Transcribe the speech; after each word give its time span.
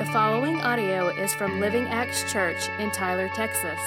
The 0.00 0.06
following 0.06 0.56
audio 0.62 1.08
is 1.08 1.34
from 1.34 1.60
Living 1.60 1.86
Acts 1.88 2.24
Church 2.32 2.70
in 2.78 2.90
Tyler, 2.90 3.28
Texas. 3.34 3.78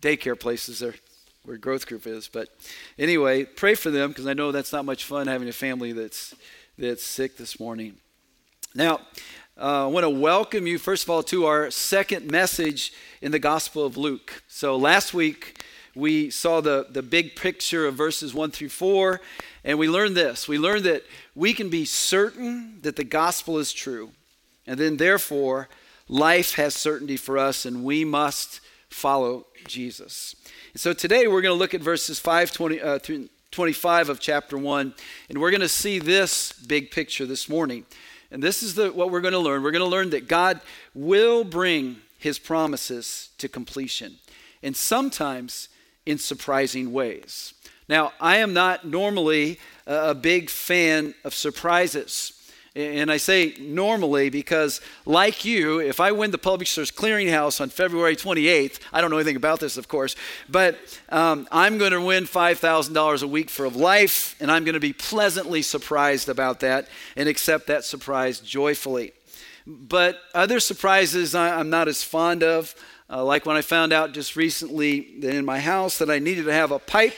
daycare 0.00 0.38
places 0.38 0.78
there 0.78 0.94
where 1.42 1.56
growth 1.56 1.88
group 1.88 2.06
is. 2.06 2.28
But 2.28 2.48
anyway, 2.96 3.42
pray 3.42 3.74
for 3.74 3.90
them 3.90 4.10
because 4.10 4.28
I 4.28 4.34
know 4.34 4.52
that's 4.52 4.72
not 4.72 4.84
much 4.84 5.04
fun 5.04 5.26
having 5.26 5.48
a 5.48 5.52
family 5.52 5.90
that's, 5.90 6.32
that's 6.78 7.02
sick 7.02 7.36
this 7.36 7.58
morning. 7.58 7.96
Now, 8.72 9.00
uh, 9.60 9.84
I 9.84 9.86
want 9.86 10.04
to 10.04 10.10
welcome 10.10 10.68
you, 10.68 10.78
first 10.78 11.02
of 11.02 11.10
all, 11.10 11.24
to 11.24 11.46
our 11.46 11.72
second 11.72 12.30
message 12.30 12.92
in 13.20 13.32
the 13.32 13.40
Gospel 13.40 13.84
of 13.84 13.96
Luke. 13.96 14.44
So 14.46 14.76
last 14.76 15.12
week, 15.12 15.63
we 15.94 16.30
saw 16.30 16.60
the, 16.60 16.86
the 16.90 17.02
big 17.02 17.36
picture 17.36 17.86
of 17.86 17.94
verses 17.94 18.34
1 18.34 18.50
through 18.50 18.70
4, 18.70 19.20
and 19.64 19.78
we 19.78 19.88
learned 19.88 20.16
this. 20.16 20.48
We 20.48 20.58
learned 20.58 20.84
that 20.84 21.04
we 21.34 21.54
can 21.54 21.70
be 21.70 21.84
certain 21.84 22.80
that 22.82 22.96
the 22.96 23.04
gospel 23.04 23.58
is 23.58 23.72
true, 23.72 24.10
and 24.66 24.78
then 24.78 24.96
therefore, 24.96 25.68
life 26.08 26.54
has 26.54 26.74
certainty 26.74 27.16
for 27.16 27.38
us, 27.38 27.64
and 27.64 27.84
we 27.84 28.04
must 28.04 28.60
follow 28.88 29.46
Jesus. 29.66 30.36
And 30.72 30.80
so 30.80 30.92
today 30.92 31.26
we're 31.26 31.42
going 31.42 31.54
to 31.54 31.58
look 31.58 31.74
at 31.74 31.80
verses 31.80 32.18
5 32.18 32.52
20, 32.52 32.80
uh, 32.80 32.98
through 32.98 33.28
25 33.50 34.08
of 34.08 34.20
chapter 34.20 34.58
1, 34.58 34.94
and 35.28 35.40
we're 35.40 35.50
going 35.50 35.60
to 35.60 35.68
see 35.68 35.98
this 35.98 36.52
big 36.52 36.90
picture 36.90 37.26
this 37.26 37.48
morning. 37.48 37.86
And 38.30 38.42
this 38.42 38.64
is 38.64 38.74
the, 38.74 38.90
what 38.90 39.12
we're 39.12 39.20
going 39.20 39.32
to 39.32 39.38
learn. 39.38 39.62
We're 39.62 39.70
going 39.70 39.84
to 39.84 39.88
learn 39.88 40.10
that 40.10 40.26
God 40.26 40.60
will 40.92 41.44
bring 41.44 41.98
his 42.18 42.38
promises 42.38 43.28
to 43.38 43.48
completion. 43.48 44.16
And 44.60 44.74
sometimes 44.74 45.68
in 46.06 46.18
surprising 46.18 46.92
ways. 46.92 47.54
Now, 47.88 48.12
I 48.20 48.38
am 48.38 48.54
not 48.54 48.86
normally 48.86 49.58
a 49.86 50.14
big 50.14 50.48
fan 50.50 51.14
of 51.24 51.34
surprises. 51.34 52.32
And 52.76 53.12
I 53.12 53.18
say 53.18 53.54
normally 53.60 54.30
because, 54.30 54.80
like 55.06 55.44
you, 55.44 55.78
if 55.78 56.00
I 56.00 56.10
win 56.10 56.32
the 56.32 56.38
Publishers 56.38 56.90
Clearinghouse 56.90 57.60
on 57.60 57.68
February 57.68 58.16
28th, 58.16 58.80
I 58.92 59.00
don't 59.00 59.10
know 59.10 59.16
anything 59.18 59.36
about 59.36 59.60
this, 59.60 59.76
of 59.76 59.86
course, 59.86 60.16
but 60.48 60.76
um, 61.08 61.46
I'm 61.52 61.78
going 61.78 61.92
to 61.92 62.00
win 62.00 62.24
$5,000 62.24 63.22
a 63.22 63.26
week 63.28 63.48
for 63.48 63.68
life, 63.68 64.34
and 64.40 64.50
I'm 64.50 64.64
going 64.64 64.74
to 64.74 64.80
be 64.80 64.92
pleasantly 64.92 65.62
surprised 65.62 66.28
about 66.28 66.60
that 66.60 66.88
and 67.16 67.28
accept 67.28 67.68
that 67.68 67.84
surprise 67.84 68.40
joyfully. 68.40 69.12
But 69.66 70.18
other 70.34 70.58
surprises 70.58 71.34
I'm 71.34 71.70
not 71.70 71.86
as 71.86 72.02
fond 72.02 72.42
of. 72.42 72.74
Uh, 73.14 73.22
like 73.22 73.46
when 73.46 73.56
I 73.56 73.62
found 73.62 73.92
out 73.92 74.10
just 74.10 74.34
recently 74.34 75.14
that 75.20 75.32
in 75.32 75.44
my 75.44 75.60
house 75.60 75.98
that 75.98 76.10
I 76.10 76.18
needed 76.18 76.46
to 76.46 76.52
have 76.52 76.72
a 76.72 76.80
pipe 76.80 77.14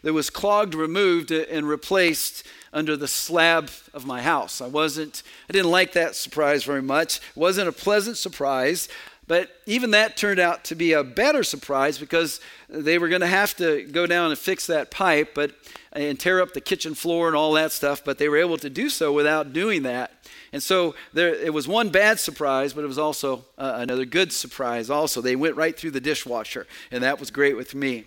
that 0.00 0.14
was 0.14 0.30
clogged, 0.30 0.74
removed, 0.74 1.30
and 1.30 1.68
replaced 1.68 2.46
under 2.72 2.96
the 2.96 3.06
slab 3.06 3.70
of 3.92 4.06
my 4.06 4.22
house. 4.22 4.62
I 4.62 4.68
wasn't, 4.68 5.22
I 5.50 5.52
didn't 5.52 5.70
like 5.70 5.92
that 5.92 6.16
surprise 6.16 6.64
very 6.64 6.80
much. 6.80 7.18
It 7.18 7.36
wasn't 7.36 7.68
a 7.68 7.72
pleasant 7.72 8.16
surprise, 8.16 8.88
but 9.26 9.50
even 9.66 9.92
that 9.92 10.16
turned 10.16 10.40
out 10.40 10.64
to 10.64 10.74
be 10.74 10.92
a 10.92 11.02
better 11.02 11.42
surprise 11.42 11.98
because 11.98 12.40
they 12.68 12.98
were 12.98 13.08
going 13.08 13.22
to 13.22 13.26
have 13.26 13.56
to 13.56 13.84
go 13.84 14.06
down 14.06 14.30
and 14.30 14.38
fix 14.38 14.66
that 14.66 14.90
pipe, 14.90 15.34
but 15.34 15.52
and 15.94 16.18
tear 16.18 16.40
up 16.40 16.52
the 16.52 16.60
kitchen 16.60 16.94
floor 16.94 17.28
and 17.28 17.36
all 17.36 17.52
that 17.52 17.70
stuff, 17.70 18.04
but 18.04 18.18
they 18.18 18.28
were 18.28 18.36
able 18.36 18.56
to 18.58 18.68
do 18.68 18.88
so 18.90 19.12
without 19.12 19.52
doing 19.52 19.84
that. 19.84 20.12
And 20.52 20.62
so 20.62 20.94
there, 21.12 21.32
it 21.34 21.54
was 21.54 21.68
one 21.68 21.90
bad 21.90 22.18
surprise, 22.18 22.72
but 22.72 22.82
it 22.82 22.88
was 22.88 22.98
also 22.98 23.44
uh, 23.56 23.74
another 23.76 24.04
good 24.04 24.32
surprise. 24.32 24.90
Also, 24.90 25.20
they 25.20 25.36
went 25.36 25.56
right 25.56 25.76
through 25.76 25.92
the 25.92 26.00
dishwasher, 26.00 26.66
and 26.90 27.02
that 27.04 27.20
was 27.20 27.30
great 27.30 27.56
with 27.56 27.74
me. 27.74 28.04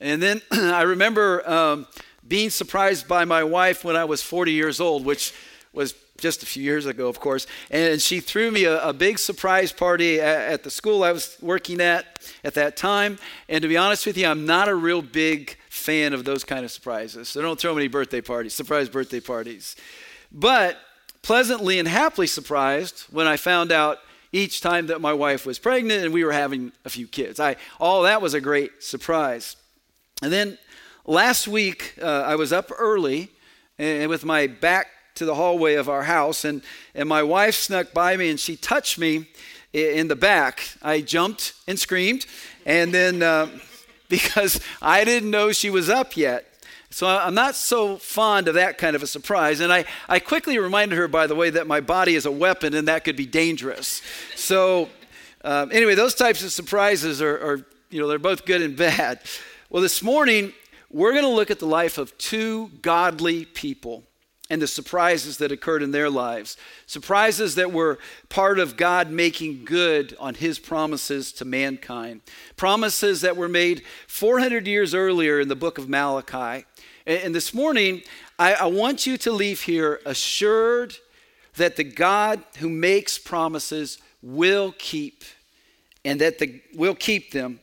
And 0.00 0.22
then 0.22 0.42
I 0.52 0.82
remember 0.82 1.48
um, 1.48 1.86
being 2.26 2.50
surprised 2.50 3.08
by 3.08 3.24
my 3.24 3.42
wife 3.42 3.84
when 3.84 3.96
I 3.96 4.04
was 4.04 4.22
40 4.22 4.52
years 4.52 4.80
old, 4.80 5.04
which 5.04 5.32
was 5.72 5.94
just 6.18 6.42
a 6.42 6.46
few 6.46 6.62
years 6.62 6.86
ago, 6.86 7.08
of 7.08 7.20
course. 7.20 7.46
And 7.70 8.00
she 8.00 8.20
threw 8.20 8.50
me 8.50 8.64
a, 8.64 8.88
a 8.88 8.92
big 8.92 9.18
surprise 9.18 9.72
party 9.72 10.20
at, 10.20 10.52
at, 10.52 10.62
the 10.62 10.70
school 10.70 11.02
I 11.02 11.12
was 11.12 11.36
working 11.40 11.80
at 11.80 12.20
at 12.44 12.54
that 12.54 12.76
time. 12.76 13.18
And 13.48 13.62
to 13.62 13.68
be 13.68 13.76
honest 13.76 14.06
with 14.06 14.16
you, 14.16 14.26
I'm 14.26 14.46
not 14.46 14.68
a 14.68 14.74
real 14.74 15.02
big 15.02 15.56
fan 15.68 16.12
of 16.12 16.24
those 16.24 16.44
kind 16.44 16.64
of 16.64 16.70
surprises. 16.70 17.28
So 17.28 17.42
don't 17.42 17.58
throw 17.58 17.74
me 17.74 17.82
any 17.82 17.88
birthday 17.88 18.20
parties, 18.20 18.54
surprise 18.54 18.88
birthday 18.88 19.20
parties. 19.20 19.76
But 20.30 20.78
pleasantly 21.22 21.78
and 21.78 21.88
happily 21.88 22.26
surprised 22.26 23.02
when 23.10 23.26
I 23.26 23.36
found 23.36 23.72
out 23.72 23.98
each 24.30 24.60
time 24.60 24.88
that 24.88 25.00
my 25.00 25.12
wife 25.12 25.46
was 25.46 25.58
pregnant 25.58 26.04
and 26.04 26.12
we 26.12 26.24
were 26.24 26.32
having 26.32 26.72
a 26.84 26.90
few 26.90 27.06
kids. 27.06 27.38
I, 27.40 27.56
all 27.80 28.02
that 28.02 28.20
was 28.20 28.34
a 28.34 28.40
great 28.40 28.82
surprise. 28.82 29.56
And 30.22 30.32
then 30.32 30.58
last 31.06 31.46
week, 31.48 31.94
uh, 32.02 32.06
I 32.06 32.34
was 32.34 32.52
up 32.52 32.70
early 32.76 33.30
and 33.78 34.08
with 34.08 34.24
my 34.24 34.46
back 34.46 34.88
to 35.14 35.24
the 35.24 35.34
hallway 35.34 35.74
of 35.74 35.88
our 35.88 36.02
house, 36.02 36.44
and, 36.44 36.62
and 36.94 37.08
my 37.08 37.22
wife 37.22 37.54
snuck 37.54 37.92
by 37.92 38.16
me 38.16 38.30
and 38.30 38.40
she 38.40 38.56
touched 38.56 38.98
me 38.98 39.26
in 39.72 40.08
the 40.08 40.16
back. 40.16 40.68
I 40.82 41.00
jumped 41.00 41.54
and 41.66 41.78
screamed, 41.78 42.26
and 42.66 42.92
then 42.92 43.22
uh, 43.22 43.48
because 44.08 44.60
I 44.80 45.04
didn't 45.04 45.30
know 45.30 45.52
she 45.52 45.70
was 45.70 45.88
up 45.88 46.16
yet. 46.16 46.46
So 46.90 47.08
I'm 47.08 47.34
not 47.34 47.56
so 47.56 47.96
fond 47.96 48.46
of 48.46 48.54
that 48.54 48.78
kind 48.78 48.94
of 48.94 49.02
a 49.02 49.06
surprise. 49.08 49.58
And 49.58 49.72
I, 49.72 49.84
I 50.08 50.20
quickly 50.20 50.58
reminded 50.58 50.96
her, 50.96 51.08
by 51.08 51.26
the 51.26 51.34
way, 51.34 51.50
that 51.50 51.66
my 51.66 51.80
body 51.80 52.14
is 52.14 52.24
a 52.24 52.30
weapon 52.30 52.72
and 52.72 52.86
that 52.86 53.02
could 53.02 53.16
be 53.16 53.26
dangerous. 53.26 54.00
So 54.36 54.88
um, 55.42 55.72
anyway, 55.72 55.96
those 55.96 56.14
types 56.14 56.44
of 56.44 56.52
surprises 56.52 57.20
are, 57.20 57.34
are, 57.34 57.66
you 57.90 58.00
know, 58.00 58.06
they're 58.06 58.20
both 58.20 58.46
good 58.46 58.62
and 58.62 58.76
bad. 58.76 59.18
Well, 59.70 59.82
this 59.82 60.04
morning, 60.04 60.52
we're 60.88 61.10
going 61.10 61.24
to 61.24 61.30
look 61.30 61.50
at 61.50 61.58
the 61.58 61.66
life 61.66 61.98
of 61.98 62.16
two 62.16 62.70
godly 62.80 63.44
people 63.44 64.04
and 64.54 64.62
the 64.62 64.68
surprises 64.68 65.38
that 65.38 65.50
occurred 65.50 65.82
in 65.82 65.90
their 65.90 66.08
lives. 66.08 66.56
Surprises 66.86 67.56
that 67.56 67.72
were 67.72 67.98
part 68.28 68.60
of 68.60 68.76
God 68.76 69.10
making 69.10 69.64
good 69.64 70.16
on 70.20 70.36
his 70.36 70.60
promises 70.60 71.32
to 71.32 71.44
mankind. 71.44 72.20
Promises 72.54 73.20
that 73.22 73.36
were 73.36 73.48
made 73.48 73.82
400 74.06 74.68
years 74.68 74.94
earlier 74.94 75.40
in 75.40 75.48
the 75.48 75.56
book 75.56 75.76
of 75.76 75.88
Malachi. 75.88 76.64
And, 77.04 77.34
this 77.34 77.52
morning, 77.52 78.02
I, 78.38 78.66
want 78.66 79.06
you 79.06 79.16
to 79.18 79.32
leave 79.32 79.62
here 79.62 80.00
assured 80.06 80.94
that 81.56 81.74
the 81.74 81.82
God 81.82 82.40
who 82.58 82.68
makes 82.68 83.18
promises 83.18 83.98
will 84.22 84.72
keep, 84.78 85.24
and 86.04 86.20
that 86.20 86.38
the, 86.38 86.62
will 86.76 86.94
keep 86.94 87.32
them, 87.32 87.58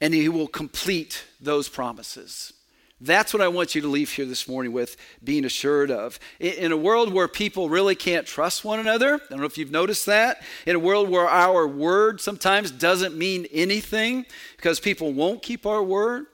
and 0.00 0.14
he 0.14 0.28
will 0.28 0.46
complete 0.46 1.24
those 1.40 1.68
promises. 1.68 2.52
That's 3.00 3.34
what 3.34 3.42
I 3.42 3.48
want 3.48 3.74
you 3.74 3.82
to 3.82 3.88
leave 3.88 4.10
here 4.10 4.24
this 4.24 4.48
morning 4.48 4.72
with 4.72 4.96
being 5.22 5.44
assured 5.44 5.90
of. 5.90 6.18
In 6.40 6.72
a 6.72 6.76
world 6.78 7.12
where 7.12 7.28
people 7.28 7.68
really 7.68 7.94
can't 7.94 8.26
trust 8.26 8.64
one 8.64 8.80
another, 8.80 9.16
I 9.16 9.18
don't 9.28 9.40
know 9.40 9.44
if 9.44 9.58
you've 9.58 9.70
noticed 9.70 10.06
that. 10.06 10.42
In 10.64 10.76
a 10.76 10.78
world 10.78 11.10
where 11.10 11.28
our 11.28 11.68
word 11.68 12.22
sometimes 12.22 12.70
doesn't 12.70 13.14
mean 13.14 13.46
anything 13.52 14.24
because 14.56 14.80
people 14.80 15.12
won't 15.12 15.42
keep 15.42 15.66
our 15.66 15.82
word, 15.82 16.24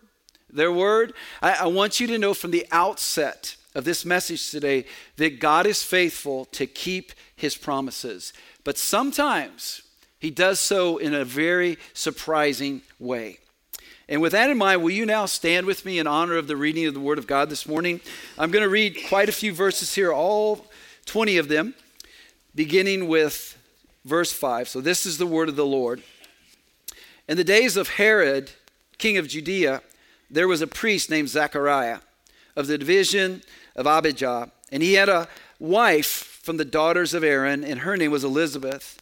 their 0.52 0.70
word. 0.70 1.14
I, 1.40 1.54
I 1.54 1.66
want 1.66 1.98
you 1.98 2.06
to 2.08 2.18
know 2.18 2.32
from 2.32 2.52
the 2.52 2.66
outset 2.70 3.56
of 3.74 3.84
this 3.84 4.04
message 4.04 4.50
today 4.50 4.84
that 5.16 5.40
God 5.40 5.66
is 5.66 5.82
faithful 5.82 6.44
to 6.46 6.66
keep 6.66 7.10
his 7.34 7.56
promises. 7.56 8.32
But 8.62 8.78
sometimes 8.78 9.82
he 10.20 10.30
does 10.30 10.60
so 10.60 10.98
in 10.98 11.12
a 11.12 11.24
very 11.24 11.78
surprising 11.92 12.82
way. 13.00 13.38
And 14.12 14.20
with 14.20 14.32
that 14.32 14.50
in 14.50 14.58
mind, 14.58 14.82
will 14.82 14.90
you 14.90 15.06
now 15.06 15.24
stand 15.24 15.66
with 15.66 15.86
me 15.86 15.98
in 15.98 16.06
honor 16.06 16.36
of 16.36 16.46
the 16.46 16.54
reading 16.54 16.84
of 16.84 16.92
the 16.92 17.00
Word 17.00 17.16
of 17.16 17.26
God 17.26 17.48
this 17.48 17.66
morning? 17.66 17.98
I'm 18.36 18.50
going 18.50 18.62
to 18.62 18.68
read 18.68 18.98
quite 19.08 19.30
a 19.30 19.32
few 19.32 19.54
verses 19.54 19.94
here, 19.94 20.12
all 20.12 20.66
20 21.06 21.38
of 21.38 21.48
them, 21.48 21.74
beginning 22.54 23.08
with 23.08 23.56
verse 24.04 24.30
5. 24.30 24.68
So 24.68 24.82
this 24.82 25.06
is 25.06 25.16
the 25.16 25.26
Word 25.26 25.48
of 25.48 25.56
the 25.56 25.64
Lord. 25.64 26.02
In 27.26 27.38
the 27.38 27.42
days 27.42 27.78
of 27.78 27.88
Herod, 27.88 28.50
king 28.98 29.16
of 29.16 29.28
Judea, 29.28 29.80
there 30.30 30.46
was 30.46 30.60
a 30.60 30.66
priest 30.66 31.08
named 31.08 31.30
Zechariah 31.30 32.00
of 32.54 32.66
the 32.66 32.76
division 32.76 33.42
of 33.74 33.86
Abijah, 33.86 34.52
and 34.70 34.82
he 34.82 34.92
had 34.92 35.08
a 35.08 35.26
wife 35.58 36.38
from 36.42 36.58
the 36.58 36.66
daughters 36.66 37.14
of 37.14 37.24
Aaron, 37.24 37.64
and 37.64 37.80
her 37.80 37.96
name 37.96 38.10
was 38.10 38.24
Elizabeth. 38.24 39.01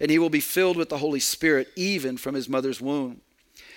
and 0.00 0.10
he 0.10 0.18
will 0.18 0.30
be 0.30 0.40
filled 0.40 0.76
with 0.76 0.88
the 0.88 0.98
Holy 0.98 1.20
Spirit, 1.20 1.68
even 1.76 2.16
from 2.16 2.34
his 2.34 2.48
mother's 2.48 2.80
womb. 2.80 3.20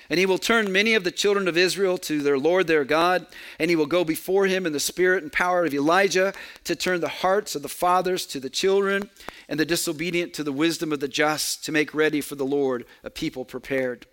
And 0.09 0.19
he 0.19 0.25
will 0.25 0.37
turn 0.37 0.71
many 0.71 0.95
of 0.95 1.03
the 1.03 1.11
children 1.11 1.47
of 1.47 1.57
Israel 1.57 1.97
to 1.99 2.21
their 2.21 2.37
Lord 2.37 2.67
their 2.67 2.83
God, 2.83 3.25
and 3.57 3.69
he 3.69 3.75
will 3.75 3.85
go 3.85 4.03
before 4.03 4.47
him 4.47 4.65
in 4.65 4.73
the 4.73 4.79
spirit 4.79 5.23
and 5.23 5.31
power 5.31 5.65
of 5.65 5.73
Elijah 5.73 6.33
to 6.65 6.75
turn 6.75 6.99
the 6.99 7.07
hearts 7.07 7.55
of 7.55 7.61
the 7.61 7.69
fathers 7.69 8.25
to 8.27 8.39
the 8.39 8.49
children, 8.49 9.09
and 9.47 9.59
the 9.59 9.65
disobedient 9.65 10.33
to 10.33 10.43
the 10.43 10.51
wisdom 10.51 10.91
of 10.91 10.99
the 10.99 11.07
just, 11.07 11.63
to 11.65 11.71
make 11.71 11.93
ready 11.93 12.21
for 12.21 12.35
the 12.35 12.45
Lord 12.45 12.85
a 13.03 13.09
people 13.09 13.45
prepared. 13.45 14.05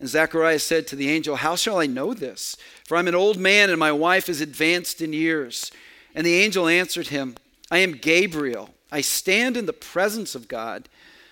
And 0.00 0.08
Zechariah 0.08 0.58
said 0.58 0.88
to 0.88 0.96
the 0.96 1.08
angel, 1.08 1.36
How 1.36 1.54
shall 1.54 1.78
I 1.78 1.86
know 1.86 2.12
this? 2.12 2.56
For 2.84 2.96
I'm 2.96 3.06
an 3.06 3.14
old 3.14 3.38
man, 3.38 3.70
and 3.70 3.78
my 3.78 3.92
wife 3.92 4.28
is 4.28 4.40
advanced 4.40 5.00
in 5.00 5.12
years. 5.12 5.70
And 6.14 6.26
the 6.26 6.34
angel 6.34 6.66
answered 6.66 7.08
him, 7.08 7.36
I 7.70 7.78
am 7.78 7.92
Gabriel. 7.92 8.70
I 8.90 9.00
stand 9.00 9.56
in 9.56 9.66
the 9.66 9.72
presence 9.72 10.34
of 10.34 10.48
God, 10.48 10.88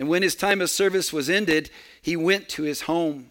And 0.00 0.08
when 0.08 0.22
his 0.22 0.34
time 0.34 0.62
of 0.62 0.70
service 0.70 1.12
was 1.12 1.28
ended, 1.28 1.68
he 2.00 2.16
went 2.16 2.48
to 2.50 2.62
his 2.62 2.82
home. 2.82 3.30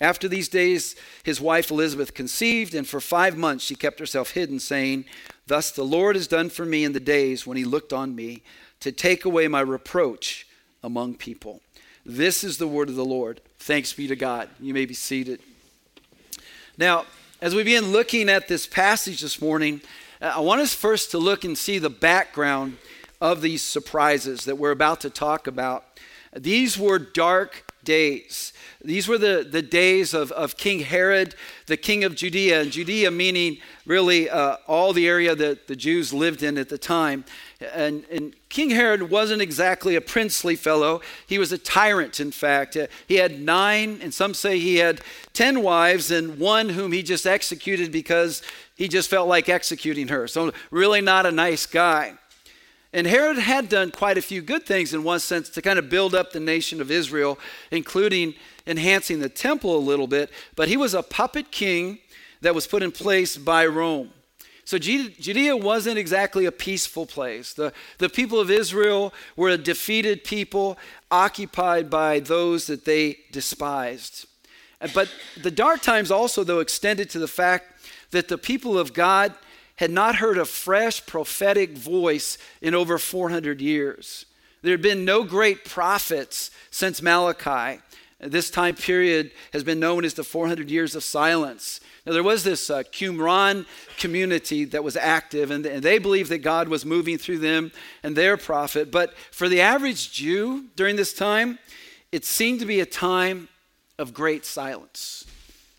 After 0.00 0.28
these 0.28 0.48
days, 0.48 0.94
his 1.24 1.40
wife 1.40 1.68
Elizabeth 1.68 2.14
conceived, 2.14 2.76
and 2.76 2.86
for 2.86 3.00
five 3.00 3.36
months 3.36 3.64
she 3.64 3.74
kept 3.74 3.98
herself 3.98 4.30
hidden, 4.30 4.60
saying, 4.60 5.06
Thus 5.48 5.72
the 5.72 5.82
Lord 5.82 6.14
has 6.14 6.28
done 6.28 6.48
for 6.48 6.64
me 6.64 6.84
in 6.84 6.92
the 6.92 7.00
days 7.00 7.44
when 7.44 7.56
he 7.56 7.64
looked 7.64 7.92
on 7.92 8.14
me 8.14 8.44
to 8.78 8.92
take 8.92 9.24
away 9.24 9.48
my 9.48 9.60
reproach 9.60 10.46
among 10.80 11.14
people. 11.14 11.60
This 12.04 12.44
is 12.44 12.58
the 12.58 12.68
word 12.68 12.88
of 12.88 12.94
the 12.94 13.04
Lord. 13.04 13.40
Thanks 13.58 13.92
be 13.92 14.06
to 14.06 14.14
God. 14.14 14.48
You 14.60 14.74
may 14.74 14.86
be 14.86 14.94
seated. 14.94 15.40
Now, 16.78 17.06
as 17.40 17.52
we 17.52 17.64
begin 17.64 17.90
looking 17.90 18.28
at 18.28 18.46
this 18.46 18.68
passage 18.68 19.22
this 19.22 19.42
morning, 19.42 19.80
uh, 20.22 20.34
I 20.36 20.40
want 20.40 20.60
us 20.60 20.72
first 20.72 21.10
to 21.10 21.18
look 21.18 21.42
and 21.42 21.58
see 21.58 21.80
the 21.80 21.90
background 21.90 22.76
of 23.20 23.40
these 23.40 23.62
surprises 23.62 24.44
that 24.44 24.58
we're 24.58 24.70
about 24.70 25.00
to 25.00 25.10
talk 25.10 25.46
about. 25.46 25.84
These 26.34 26.78
were 26.78 26.98
dark 26.98 27.66
days. 27.86 28.52
These 28.84 29.08
were 29.08 29.16
the, 29.16 29.46
the 29.48 29.62
days 29.62 30.12
of, 30.12 30.30
of 30.32 30.58
King 30.58 30.80
Herod, 30.80 31.34
the 31.66 31.78
king 31.78 32.04
of 32.04 32.14
Judea, 32.14 32.60
and 32.60 32.70
Judea 32.70 33.10
meaning 33.10 33.58
really 33.86 34.28
uh, 34.28 34.56
all 34.66 34.92
the 34.92 35.08
area 35.08 35.34
that 35.34 35.66
the 35.66 35.76
Jews 35.76 36.12
lived 36.12 36.42
in 36.42 36.58
at 36.58 36.68
the 36.68 36.76
time. 36.76 37.24
And, 37.72 38.04
and, 38.10 38.34
King 38.48 38.70
Herod 38.70 39.10
wasn't 39.10 39.42
exactly 39.42 39.96
a 39.96 40.00
princely 40.00 40.56
fellow. 40.56 41.02
He 41.26 41.38
was 41.38 41.52
a 41.52 41.58
tyrant, 41.58 42.20
in 42.20 42.30
fact. 42.30 42.74
Uh, 42.74 42.86
he 43.06 43.16
had 43.16 43.38
nine, 43.38 43.98
and 44.00 44.14
some 44.14 44.32
say 44.32 44.58
he 44.58 44.76
had 44.76 45.02
ten 45.34 45.62
wives, 45.62 46.10
and 46.10 46.38
one 46.38 46.70
whom 46.70 46.92
he 46.92 47.02
just 47.02 47.26
executed 47.26 47.92
because 47.92 48.40
he 48.74 48.88
just 48.88 49.10
felt 49.10 49.28
like 49.28 49.50
executing 49.50 50.08
her. 50.08 50.26
So, 50.26 50.52
really, 50.70 51.02
not 51.02 51.26
a 51.26 51.32
nice 51.32 51.66
guy. 51.66 52.14
And 52.96 53.06
Herod 53.06 53.36
had 53.36 53.68
done 53.68 53.90
quite 53.90 54.16
a 54.16 54.22
few 54.22 54.40
good 54.40 54.64
things 54.64 54.94
in 54.94 55.04
one 55.04 55.20
sense 55.20 55.50
to 55.50 55.60
kind 55.60 55.78
of 55.78 55.90
build 55.90 56.14
up 56.14 56.32
the 56.32 56.40
nation 56.40 56.80
of 56.80 56.90
Israel, 56.90 57.38
including 57.70 58.32
enhancing 58.66 59.20
the 59.20 59.28
temple 59.28 59.76
a 59.76 59.78
little 59.78 60.06
bit. 60.06 60.30
But 60.54 60.68
he 60.68 60.78
was 60.78 60.94
a 60.94 61.02
puppet 61.02 61.50
king 61.50 61.98
that 62.40 62.54
was 62.54 62.66
put 62.66 62.82
in 62.82 62.90
place 62.90 63.36
by 63.36 63.66
Rome. 63.66 64.12
So 64.64 64.78
Judea 64.78 65.58
wasn't 65.58 65.98
exactly 65.98 66.46
a 66.46 66.50
peaceful 66.50 67.04
place. 67.04 67.52
The, 67.52 67.70
the 67.98 68.08
people 68.08 68.40
of 68.40 68.50
Israel 68.50 69.12
were 69.36 69.50
a 69.50 69.58
defeated 69.58 70.24
people 70.24 70.78
occupied 71.10 71.90
by 71.90 72.20
those 72.20 72.66
that 72.66 72.86
they 72.86 73.18
despised. 73.30 74.26
But 74.94 75.10
the 75.42 75.50
dark 75.50 75.82
times 75.82 76.10
also, 76.10 76.44
though, 76.44 76.60
extended 76.60 77.10
to 77.10 77.18
the 77.18 77.28
fact 77.28 77.90
that 78.12 78.28
the 78.28 78.38
people 78.38 78.78
of 78.78 78.94
God 78.94 79.34
had 79.76 79.90
not 79.90 80.16
heard 80.16 80.38
a 80.38 80.44
fresh 80.44 81.04
prophetic 81.06 81.76
voice 81.76 82.38
in 82.60 82.74
over 82.74 82.98
400 82.98 83.60
years. 83.60 84.26
There 84.62 84.72
had 84.72 84.82
been 84.82 85.04
no 85.04 85.22
great 85.22 85.64
prophets 85.64 86.50
since 86.70 87.02
Malachi. 87.02 87.80
This 88.18 88.50
time 88.50 88.74
period 88.74 89.30
has 89.52 89.62
been 89.62 89.78
known 89.78 90.04
as 90.04 90.14
the 90.14 90.24
400 90.24 90.70
years 90.70 90.94
of 90.94 91.04
silence. 91.04 91.80
Now, 92.06 92.12
there 92.12 92.22
was 92.22 92.44
this 92.44 92.70
uh, 92.70 92.82
Qumran 92.84 93.66
community 93.98 94.64
that 94.66 94.82
was 94.82 94.96
active, 94.96 95.50
and, 95.50 95.66
and 95.66 95.82
they 95.82 95.98
believed 95.98 96.30
that 96.30 96.38
God 96.38 96.68
was 96.68 96.86
moving 96.86 97.18
through 97.18 97.38
them 97.38 97.72
and 98.02 98.16
their 98.16 98.36
prophet. 98.36 98.90
But 98.90 99.14
for 99.30 99.48
the 99.48 99.60
average 99.60 100.12
Jew 100.12 100.66
during 100.76 100.96
this 100.96 101.12
time, 101.12 101.58
it 102.12 102.24
seemed 102.24 102.60
to 102.60 102.66
be 102.66 102.80
a 102.80 102.86
time 102.86 103.48
of 103.98 104.14
great 104.14 104.44
silence. 104.44 105.26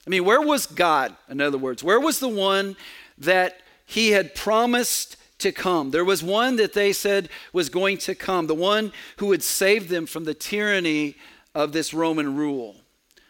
I 0.05 0.09
mean, 0.09 0.25
where 0.25 0.41
was 0.41 0.65
God, 0.65 1.15
in 1.29 1.41
other 1.41 1.57
words? 1.57 1.83
Where 1.83 1.99
was 1.99 2.19
the 2.19 2.27
one 2.27 2.75
that 3.17 3.61
he 3.87 4.11
had 4.11 4.35
promised 4.35 5.15
to 5.39 5.51
come. 5.51 5.91
There 5.91 6.05
was 6.05 6.21
one 6.21 6.57
that 6.57 6.73
they 6.73 6.91
said 6.91 7.29
was 7.53 7.69
going 7.69 7.97
to 7.99 8.13
come, 8.13 8.45
the 8.45 8.53
one 8.53 8.91
who 9.17 9.27
would 9.27 9.41
save 9.41 9.87
them 9.87 10.05
from 10.05 10.25
the 10.25 10.33
tyranny 10.33 11.15
of 11.55 11.71
this 11.71 11.93
Roman 11.93 12.35
rule. 12.35 12.75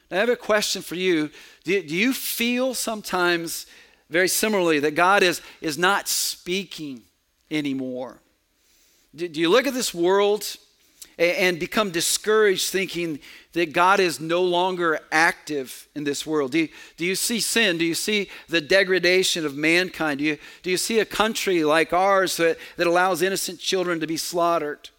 Now, 0.10 0.18
I 0.18 0.20
have 0.22 0.30
a 0.30 0.36
question 0.36 0.82
for 0.82 0.96
you. 0.96 1.30
Do, 1.64 1.82
do 1.84 1.96
you 1.96 2.12
feel 2.12 2.74
sometimes 2.74 3.68
very 4.10 4.28
similarly 4.28 4.80
that 4.80 4.96
God 4.96 5.22
is, 5.22 5.42
is 5.62 5.78
not 5.78 6.08
speaking 6.08 7.04
anymore? 7.52 8.20
Do, 9.16 9.28
do 9.28 9.40
you 9.40 9.50
look 9.50 9.68
at 9.68 9.76
this 9.76 9.94
world 9.94 10.58
and 11.18 11.60
become 11.60 11.90
discouraged 11.90 12.70
thinking 12.70 13.20
that 13.54 13.74
God 13.74 14.00
is 14.00 14.20
no 14.20 14.44
longer 14.44 15.00
active 15.12 15.88
in 15.96 16.04
this 16.04 16.26
world? 16.26 16.52
Do 16.52 16.60
you, 16.60 16.70
do 16.96 17.06
you 17.06 17.16
see 17.16 17.40
sin? 17.40 17.78
Do 17.78 17.86
you 17.86 17.96
see 17.96 18.30
the 18.48 18.62
degradation 18.62 19.46
of 19.46 19.56
mankind? 19.56 20.20
Do 20.20 20.26
you, 20.26 20.38
do 20.62 20.70
you 20.70 20.78
see 20.78 21.00
a 21.00 21.06
country 21.06 21.64
like 21.64 21.92
ours 21.92 22.38
that, 22.38 22.58
that 22.78 22.86
allows 22.86 23.22
innocent 23.22 23.60
children 23.60 24.00
to 24.00 24.08
be 24.08 24.18
slaughtered? 24.18 24.90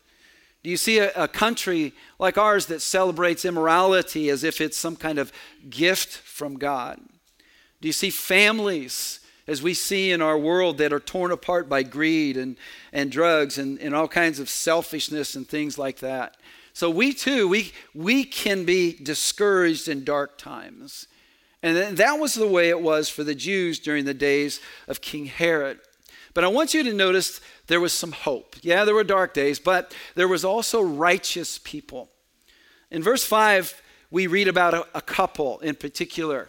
Do 0.65 0.71
you 0.71 0.77
see 0.77 0.99
a, 0.99 1.13
a 1.15 1.29
country 1.29 1.93
like 2.19 2.37
ours 2.37 2.67
that 2.67 2.83
celebrates 2.83 3.45
immorality 3.45 4.29
as 4.29 4.43
if 4.43 4.61
it's 4.61 4.77
some 4.77 4.97
kind 4.97 5.19
of 5.19 5.33
gift 5.71 6.09
from 6.09 6.59
God? 6.59 6.99
Do 7.81 7.87
you 7.87 7.93
see 7.93 8.11
families 8.11 9.21
as 9.49 9.63
we 9.63 9.73
see 9.73 10.13
in 10.13 10.21
our 10.21 10.39
world 10.39 10.77
that 10.79 10.93
are 10.93 11.01
torn 11.01 11.33
apart 11.33 11.69
by 11.69 11.83
greed 11.83 12.37
and, 12.37 12.57
and 12.93 13.11
drugs 13.11 13.57
and, 13.57 13.79
and 13.81 13.95
all 13.95 14.07
kinds 14.07 14.39
of 14.39 14.49
selfishness 14.49 15.35
and 15.35 15.49
things 15.49 15.79
like 15.79 15.99
that. 16.01 16.37
So 16.75 16.91
we 16.91 17.15
too, 17.15 17.49
we, 17.49 17.73
we 17.95 18.25
can 18.25 18.65
be 18.65 18.93
discouraged 18.93 19.89
in 19.89 20.05
dark 20.05 20.37
times. 20.37 21.09
And 21.63 21.97
that 21.97 22.21
was 22.21 22.35
the 22.35 22.47
way 22.47 22.69
it 22.69 22.81
was 22.81 23.09
for 23.09 23.25
the 23.25 23.35
Jews 23.35 23.81
during 23.81 24.05
the 24.05 24.15
days 24.15 24.61
of 24.87 25.01
King 25.01 25.27
Herod. 25.27 25.81
But 26.35 26.45
I 26.45 26.49
want 26.49 26.75
you 26.75 26.85
to 26.85 26.93
notice 26.93 27.41
there 27.67 27.81
was 27.81 27.93
some 27.93 28.13
hope. 28.13 28.55
Yeah, 28.63 28.85
there 28.85 28.95
were 28.95 29.03
dark 29.03 29.35
days, 29.35 29.59
but 29.59 29.93
there 30.15 30.29
was 30.29 30.45
also 30.45 30.81
righteous 30.83 31.59
people. 31.59 32.11
In 32.91 33.03
verse 33.03 33.25
5, 33.25 33.83
we 34.11 34.27
read 34.27 34.47
about 34.47 34.75
a, 34.75 34.87
a 34.95 35.01
couple 35.01 35.59
in 35.61 35.75
particular 35.75 36.49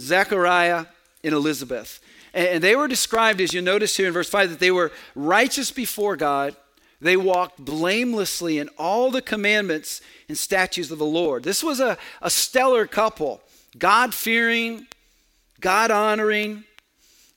Zechariah 0.00 0.86
in 1.22 1.34
Elizabeth. 1.34 2.00
And 2.34 2.62
they 2.62 2.76
were 2.76 2.88
described, 2.88 3.40
as 3.40 3.52
you 3.54 3.62
notice 3.62 3.96
here 3.96 4.06
in 4.06 4.12
verse 4.12 4.28
5, 4.28 4.50
that 4.50 4.60
they 4.60 4.70
were 4.70 4.92
righteous 5.14 5.70
before 5.70 6.16
God, 6.16 6.54
They 7.00 7.16
walked 7.16 7.64
blamelessly 7.64 8.58
in 8.58 8.68
all 8.76 9.10
the 9.10 9.22
commandments 9.22 10.00
and 10.28 10.36
statutes 10.36 10.90
of 10.90 10.98
the 10.98 11.06
Lord. 11.06 11.44
This 11.44 11.62
was 11.62 11.78
a, 11.80 11.96
a 12.20 12.30
stellar 12.30 12.86
couple, 12.86 13.40
God 13.78 14.12
fearing, 14.14 14.86
God 15.60 15.90
honoring. 15.90 16.64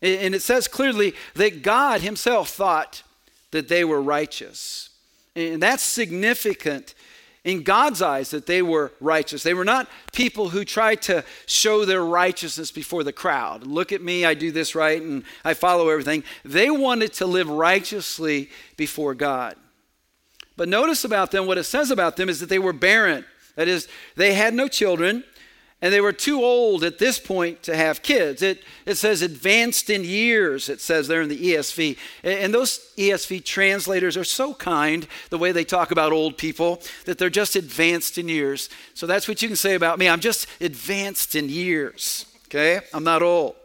And 0.02 0.34
it 0.34 0.42
says 0.42 0.68
clearly 0.68 1.14
that 1.36 1.62
God 1.62 2.02
Himself 2.02 2.50
thought 2.50 3.04
that 3.52 3.68
they 3.68 3.84
were 3.84 4.02
righteous. 4.02 4.90
And 5.36 5.62
that's 5.62 5.84
significant 5.84 6.96
in 7.44 7.64
God's 7.64 8.02
eyes 8.02 8.32
that 8.32 8.46
they 8.46 8.62
were 8.62 8.92
righteous. 9.00 9.42
They 9.44 9.54
were 9.54 9.66
not 9.66 9.90
people 10.14 10.50
who 10.50 10.64
tried 10.64 11.02
to 11.04 11.24
show 11.48 11.86
their 11.86 12.04
righteousness 12.04 12.72
before 12.72 13.04
the 13.04 13.14
crowd. 13.14 13.66
Look 13.66 13.92
at 13.92 14.02
me, 14.02 14.26
I 14.26 14.34
do 14.36 14.52
this 14.52 14.76
right, 14.76 15.02
and 15.02 15.24
I 15.44 15.56
follow 15.56 15.90
everything. 15.90 16.24
They 16.46 16.70
wanted 16.70 17.14
to 17.14 17.26
live 17.26 17.50
righteously 17.50 18.50
before 18.78 19.16
God. 19.16 19.56
But 20.56 20.70
notice 20.70 21.04
about 21.04 21.32
them, 21.32 21.48
what 21.48 21.58
it 21.58 21.64
says 21.64 21.90
about 21.90 22.18
them 22.18 22.30
is 22.30 22.40
that 22.40 22.50
they 22.50 22.60
were 22.60 22.74
barren. 22.74 23.26
That 23.56 23.68
is, 23.68 23.88
they 24.16 24.34
had 24.34 24.54
no 24.54 24.68
children 24.68 25.24
and 25.82 25.92
they 25.92 26.02
were 26.02 26.14
too 26.14 26.44
old 26.44 26.84
at 26.84 27.00
this 27.00 27.18
point 27.18 27.64
to 27.64 27.76
have 27.76 28.04
kids. 28.04 28.42
It, 28.42 28.64
it 28.86 28.96
says 28.96 29.22
advanced 29.22 29.90
in 29.90 30.04
years, 30.04 30.70
it 30.70 30.80
says 30.80 31.08
there 31.08 31.22
in 31.22 31.30
the 31.30 31.54
ESV. 31.54 31.98
And 32.24 32.54
those 32.54 32.92
ESV 32.98 33.44
translators 33.44 34.16
are 34.16 34.24
so 34.24 34.54
kind, 34.54 35.08
the 35.32 35.40
way 35.40 35.52
they 35.52 35.64
talk 35.64 35.90
about 35.90 36.12
old 36.12 36.38
people, 36.38 36.82
that 37.06 37.18
they're 37.18 37.32
just 37.32 37.56
advanced 37.56 38.20
in 38.20 38.30
years. 38.30 38.70
So 38.94 39.08
that's 39.08 39.28
what 39.28 39.42
you 39.42 39.48
can 39.48 39.58
say 39.58 39.74
about 39.74 39.98
me. 39.98 40.08
I'm 40.08 40.20
just 40.20 40.48
advanced 40.60 41.36
in 41.36 41.50
years, 41.50 42.28
okay? 42.46 42.82
I'm 42.94 43.04
not 43.04 43.24
old. 43.24 43.56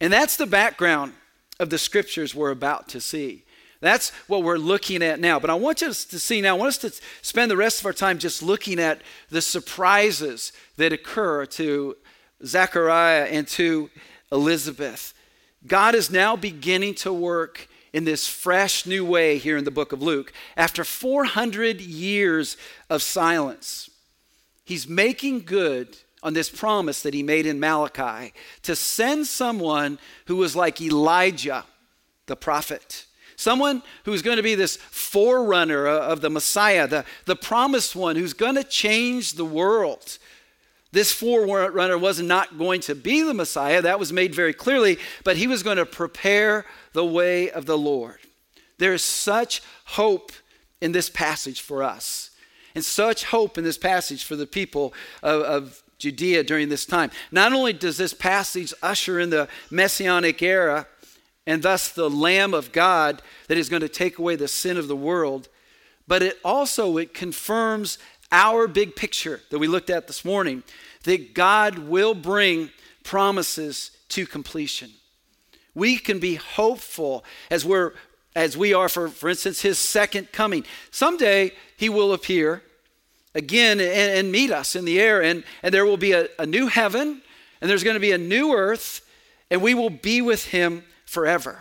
And 0.00 0.12
that's 0.12 0.36
the 0.36 0.46
background 0.46 1.12
of 1.60 1.70
the 1.70 1.78
scriptures 1.78 2.34
we're 2.34 2.50
about 2.50 2.88
to 2.88 3.00
see. 3.00 3.44
That's 3.80 4.10
what 4.26 4.42
we're 4.42 4.58
looking 4.58 5.02
at 5.02 5.20
now. 5.20 5.38
But 5.38 5.50
I 5.50 5.54
want 5.54 5.82
us 5.82 6.04
to 6.06 6.18
see 6.18 6.40
now, 6.40 6.56
I 6.56 6.58
want 6.58 6.68
us 6.68 6.78
to 6.78 6.92
spend 7.22 7.50
the 7.50 7.56
rest 7.56 7.80
of 7.80 7.86
our 7.86 7.92
time 7.92 8.18
just 8.18 8.42
looking 8.42 8.80
at 8.80 9.02
the 9.30 9.40
surprises 9.40 10.52
that 10.76 10.92
occur 10.92 11.46
to 11.46 11.96
Zechariah 12.44 13.26
and 13.26 13.46
to 13.48 13.90
Elizabeth. 14.32 15.14
God 15.66 15.94
is 15.94 16.10
now 16.10 16.34
beginning 16.34 16.94
to 16.96 17.12
work 17.12 17.68
in 17.92 18.04
this 18.04 18.26
fresh 18.26 18.84
new 18.84 19.04
way 19.04 19.38
here 19.38 19.56
in 19.56 19.64
the 19.64 19.70
book 19.70 19.92
of 19.92 20.02
Luke. 20.02 20.32
After 20.56 20.84
400 20.84 21.80
years 21.80 22.56
of 22.90 23.02
silence, 23.02 23.90
he's 24.64 24.88
making 24.88 25.44
good 25.44 25.96
on 26.22 26.34
this 26.34 26.50
promise 26.50 27.02
that 27.02 27.14
he 27.14 27.22
made 27.22 27.46
in 27.46 27.60
Malachi 27.60 28.32
to 28.62 28.74
send 28.74 29.26
someone 29.26 29.98
who 30.26 30.36
was 30.36 30.56
like 30.56 30.80
Elijah, 30.80 31.64
the 32.26 32.36
prophet 32.36 33.06
Someone 33.38 33.84
who's 34.04 34.20
going 34.20 34.36
to 34.36 34.42
be 34.42 34.56
this 34.56 34.76
forerunner 34.90 35.86
of 35.86 36.20
the 36.20 36.28
Messiah, 36.28 36.88
the, 36.88 37.04
the 37.24 37.36
promised 37.36 37.94
one 37.94 38.16
who's 38.16 38.32
going 38.32 38.56
to 38.56 38.64
change 38.64 39.34
the 39.34 39.44
world. 39.44 40.18
This 40.90 41.12
forerunner 41.12 41.96
was 41.96 42.20
not 42.20 42.58
going 42.58 42.80
to 42.80 42.96
be 42.96 43.22
the 43.22 43.34
Messiah, 43.34 43.80
that 43.80 44.00
was 44.00 44.12
made 44.12 44.34
very 44.34 44.52
clearly, 44.52 44.98
but 45.22 45.36
he 45.36 45.46
was 45.46 45.62
going 45.62 45.76
to 45.76 45.86
prepare 45.86 46.66
the 46.94 47.04
way 47.04 47.48
of 47.48 47.64
the 47.64 47.78
Lord. 47.78 48.18
There 48.78 48.92
is 48.92 49.04
such 49.04 49.62
hope 49.84 50.32
in 50.80 50.90
this 50.90 51.08
passage 51.08 51.60
for 51.60 51.84
us, 51.84 52.30
and 52.74 52.84
such 52.84 53.22
hope 53.22 53.56
in 53.56 53.62
this 53.62 53.78
passage 53.78 54.24
for 54.24 54.34
the 54.34 54.48
people 54.48 54.92
of, 55.22 55.42
of 55.42 55.82
Judea 55.98 56.42
during 56.42 56.70
this 56.70 56.84
time. 56.84 57.12
Not 57.30 57.52
only 57.52 57.72
does 57.72 57.98
this 57.98 58.14
passage 58.14 58.74
usher 58.82 59.20
in 59.20 59.30
the 59.30 59.48
messianic 59.70 60.42
era, 60.42 60.88
and 61.48 61.62
thus 61.62 61.88
the 61.88 62.10
lamb 62.10 62.52
of 62.52 62.72
god 62.72 63.22
that 63.46 63.56
is 63.56 63.70
going 63.70 63.80
to 63.80 63.88
take 63.88 64.18
away 64.18 64.36
the 64.36 64.46
sin 64.46 64.76
of 64.76 64.86
the 64.86 64.94
world. 64.94 65.48
But 66.06 66.22
it 66.22 66.38
also 66.44 66.98
it 66.98 67.14
confirms 67.14 67.98
our 68.30 68.68
big 68.68 68.94
picture 68.94 69.40
that 69.50 69.58
we 69.58 69.66
looked 69.66 69.88
at 69.88 70.06
this 70.06 70.26
morning 70.26 70.62
that 71.04 71.32
god 71.32 71.78
will 71.78 72.14
bring 72.14 72.70
promises 73.02 73.92
to 74.10 74.26
completion. 74.26 74.90
We 75.74 75.96
can 75.96 76.18
be 76.18 76.34
hopeful 76.34 77.24
as 77.50 77.64
we're 77.64 77.94
as 78.36 78.54
we 78.54 78.74
are 78.74 78.90
for 78.90 79.08
for 79.08 79.30
instance 79.30 79.62
his 79.62 79.78
second 79.78 80.30
coming. 80.32 80.66
Someday 80.90 81.52
he 81.78 81.88
will 81.88 82.12
appear 82.12 82.62
again 83.34 83.80
and, 83.80 83.90
and 83.90 84.30
meet 84.30 84.50
us 84.50 84.76
in 84.76 84.84
the 84.84 85.00
air 85.00 85.22
and 85.22 85.44
and 85.62 85.72
there 85.72 85.86
will 85.86 85.96
be 85.96 86.12
a, 86.12 86.28
a 86.38 86.44
new 86.44 86.66
heaven 86.66 87.22
and 87.62 87.70
there's 87.70 87.84
going 87.84 87.96
to 87.96 88.00
be 88.00 88.12
a 88.12 88.18
new 88.18 88.52
earth 88.52 89.00
and 89.50 89.62
we 89.62 89.72
will 89.72 89.88
be 89.88 90.20
with 90.20 90.44
him 90.44 90.84
forever. 91.08 91.58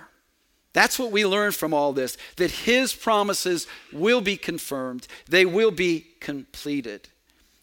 That's 0.74 1.00
what 1.00 1.12
we 1.12 1.26
learn 1.26 1.54
from 1.54 1.74
all 1.74 1.94
this 1.94 2.18
that 2.36 2.52
his 2.52 2.94
promises 2.94 3.66
will 3.94 4.22
be 4.22 4.38
confirmed, 4.38 5.08
they 5.28 5.46
will 5.46 5.72
be 5.72 6.06
completed. 6.20 7.08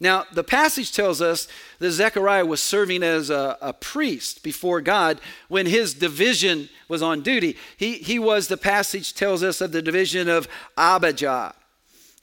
Now, 0.01 0.25
the 0.33 0.43
passage 0.43 0.93
tells 0.93 1.23
us 1.23 1.47
that 1.79 1.93
Zechariah 1.93 2.45
was 2.47 2.61
serving 2.61 3.03
as 3.03 3.31
a, 3.31 3.57
a, 3.61 3.73
priest 3.73 4.43
before 4.43 4.81
God 4.81 5.21
when 5.49 5.67
his 5.67 5.95
division 5.95 6.69
was 6.89 7.01
on 7.01 7.23
duty. 7.23 7.57
He, 7.77 7.95
he 7.99 8.19
was, 8.19 8.49
the 8.49 8.57
passage 8.57 9.15
tells 9.15 9.43
us, 9.43 9.61
of 9.61 9.71
the 9.71 9.81
division 9.81 10.29
of 10.29 10.49
Abijah. 10.77 11.55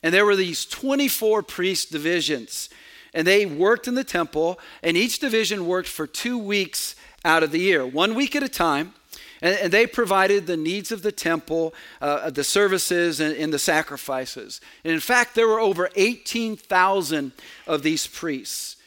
And 0.04 0.14
there 0.14 0.26
were 0.26 0.36
these 0.36 0.66
24 0.66 1.44
priest 1.44 1.92
divisions. 1.92 2.70
And 3.14 3.26
they 3.26 3.46
worked 3.46 3.88
in 3.88 3.96
the 3.96 4.04
temple, 4.04 4.60
and 4.84 4.98
each 4.98 5.20
division 5.20 5.66
worked 5.66 5.88
for 5.88 6.06
two 6.06 6.38
weeks 6.38 6.96
out 7.24 7.42
of 7.42 7.52
the 7.52 7.60
year, 7.60 7.86
one 7.86 8.14
week 8.14 8.36
at 8.36 8.44
a 8.44 8.50
time. 8.50 8.94
And, 9.42 9.58
and 9.58 9.74
they 9.74 9.88
provided 9.88 10.48
the 10.48 10.58
needs 10.58 10.92
of 10.92 11.02
the 11.02 11.12
temple, 11.12 11.74
uh, 12.02 12.30
the 12.30 12.44
services, 12.44 13.20
and, 13.20 13.36
and 13.36 13.54
the 13.54 13.60
sacrifices. 13.60 14.62
And 14.84 14.94
in 14.94 15.00
fact, 15.00 15.36
there 15.36 15.48
were 15.48 15.60
over 15.60 15.90
18,000 15.96 17.32
of 17.68 17.84
these 17.84 18.08
priests. 18.08 18.78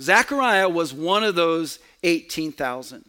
Zechariah 0.00 0.68
was 0.68 0.94
one 0.94 1.24
of 1.24 1.34
those 1.34 1.78
18,000. 2.02 3.04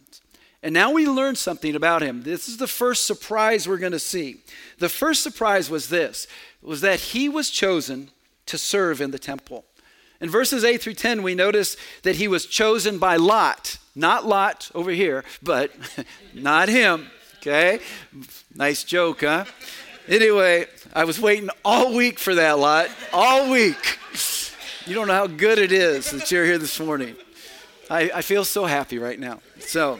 And 0.61 0.73
now 0.73 0.91
we 0.91 1.07
learn 1.07 1.35
something 1.35 1.75
about 1.75 2.01
him. 2.01 2.23
This 2.23 2.49
is 2.49 2.57
the 2.57 2.67
first 2.67 3.05
surprise 3.05 3.67
we're 3.67 3.77
going 3.77 3.93
to 3.93 3.99
see. 3.99 4.41
The 4.79 4.89
first 4.89 5.23
surprise 5.23 5.69
was 5.69 5.89
this 5.89 6.27
was 6.61 6.81
that 6.81 6.99
he 6.99 7.29
was 7.29 7.49
chosen 7.49 8.09
to 8.45 8.57
serve 8.57 8.99
in 8.99 9.11
the 9.11 9.19
temple. 9.19 9.63
In 10.19 10.29
verses 10.29 10.65
8 10.65 10.81
through 10.81 10.95
10, 10.95 11.23
we 11.23 11.33
notice 11.33 11.77
that 12.03 12.17
he 12.17 12.27
was 12.27 12.45
chosen 12.45 12.97
by 12.97 13.15
Lot. 13.15 13.77
Not 13.99 14.25
Lot 14.25 14.71
over 14.73 14.91
here, 14.91 15.25
but 15.43 15.71
not 16.33 16.69
him. 16.69 17.11
Okay? 17.37 17.79
Nice 18.55 18.85
joke, 18.85 19.21
huh? 19.21 19.43
Anyway, 20.07 20.67
I 20.93 21.03
was 21.03 21.19
waiting 21.19 21.49
all 21.65 21.93
week 21.93 22.17
for 22.17 22.33
that, 22.35 22.57
Lot. 22.57 22.89
All 23.11 23.51
week. 23.51 23.99
You 24.85 24.95
don't 24.95 25.07
know 25.07 25.13
how 25.13 25.27
good 25.27 25.59
it 25.59 25.73
is 25.73 26.11
that 26.11 26.31
you're 26.31 26.45
here 26.45 26.57
this 26.57 26.79
morning. 26.79 27.15
I, 27.89 28.09
I 28.15 28.21
feel 28.21 28.45
so 28.45 28.65
happy 28.65 28.99
right 28.99 29.19
now. 29.19 29.41
So, 29.59 29.99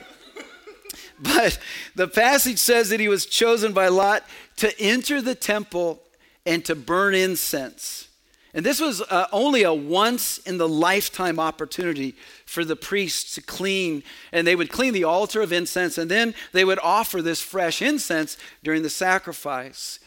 but 1.20 1.58
the 1.94 2.08
passage 2.08 2.58
says 2.58 2.88
that 2.88 3.00
he 3.00 3.08
was 3.08 3.26
chosen 3.26 3.74
by 3.74 3.88
Lot 3.88 4.24
to 4.56 4.72
enter 4.80 5.20
the 5.20 5.34
temple 5.34 6.00
and 6.46 6.64
to 6.64 6.74
burn 6.74 7.14
incense. 7.14 8.08
And 8.52 8.66
this 8.66 8.80
was 8.80 9.00
uh, 9.00 9.26
only 9.30 9.62
a 9.62 9.72
once 9.72 10.38
in 10.38 10.58
the 10.58 10.68
lifetime 10.68 11.38
opportunity 11.38 12.16
for 12.44 12.64
the 12.64 12.74
priests 12.74 13.34
to 13.36 13.42
clean. 13.42 14.02
And 14.32 14.46
they 14.46 14.56
would 14.56 14.70
clean 14.70 14.92
the 14.92 15.04
altar 15.04 15.40
of 15.40 15.52
incense, 15.52 15.98
and 15.98 16.10
then 16.10 16.34
they 16.52 16.64
would 16.64 16.80
offer 16.80 17.22
this 17.22 17.40
fresh 17.40 17.80
incense 17.80 18.36
during 18.62 18.82
the 18.82 18.90
sacrifice. 18.90 20.00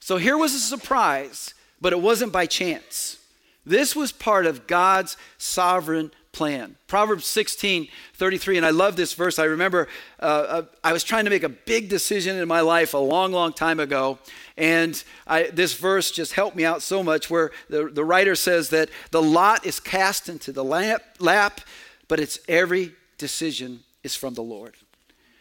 So 0.00 0.16
here 0.16 0.36
was 0.36 0.54
a 0.54 0.58
surprise, 0.58 1.54
but 1.80 1.92
it 1.92 2.00
wasn't 2.00 2.32
by 2.32 2.46
chance. 2.46 3.18
This 3.64 3.96
was 3.96 4.12
part 4.12 4.46
of 4.46 4.66
God's 4.66 5.16
sovereign 5.38 6.12
plan. 6.36 6.76
Proverbs 6.86 7.26
16, 7.26 7.88
33, 8.14 8.58
and 8.58 8.66
I 8.66 8.70
love 8.70 8.94
this 8.94 9.14
verse. 9.14 9.38
I 9.38 9.44
remember 9.44 9.88
uh, 10.20 10.24
uh, 10.24 10.62
I 10.84 10.92
was 10.92 11.02
trying 11.02 11.24
to 11.24 11.30
make 11.30 11.42
a 11.42 11.48
big 11.48 11.88
decision 11.88 12.36
in 12.36 12.46
my 12.46 12.60
life 12.60 12.92
a 12.92 12.98
long, 12.98 13.32
long 13.32 13.54
time 13.54 13.80
ago, 13.80 14.18
and 14.58 15.02
I, 15.26 15.44
this 15.44 15.72
verse 15.72 16.10
just 16.10 16.34
helped 16.34 16.54
me 16.54 16.64
out 16.66 16.82
so 16.82 17.02
much 17.02 17.30
where 17.30 17.52
the, 17.70 17.86
the 17.86 18.04
writer 18.04 18.34
says 18.34 18.68
that 18.68 18.90
the 19.12 19.22
lot 19.22 19.64
is 19.64 19.80
cast 19.80 20.28
into 20.28 20.52
the 20.52 20.62
lap, 20.62 21.02
lap, 21.18 21.62
but 22.06 22.20
its 22.20 22.38
every 22.48 22.92
decision 23.16 23.80
is 24.04 24.14
from 24.14 24.34
the 24.34 24.42
Lord. 24.42 24.74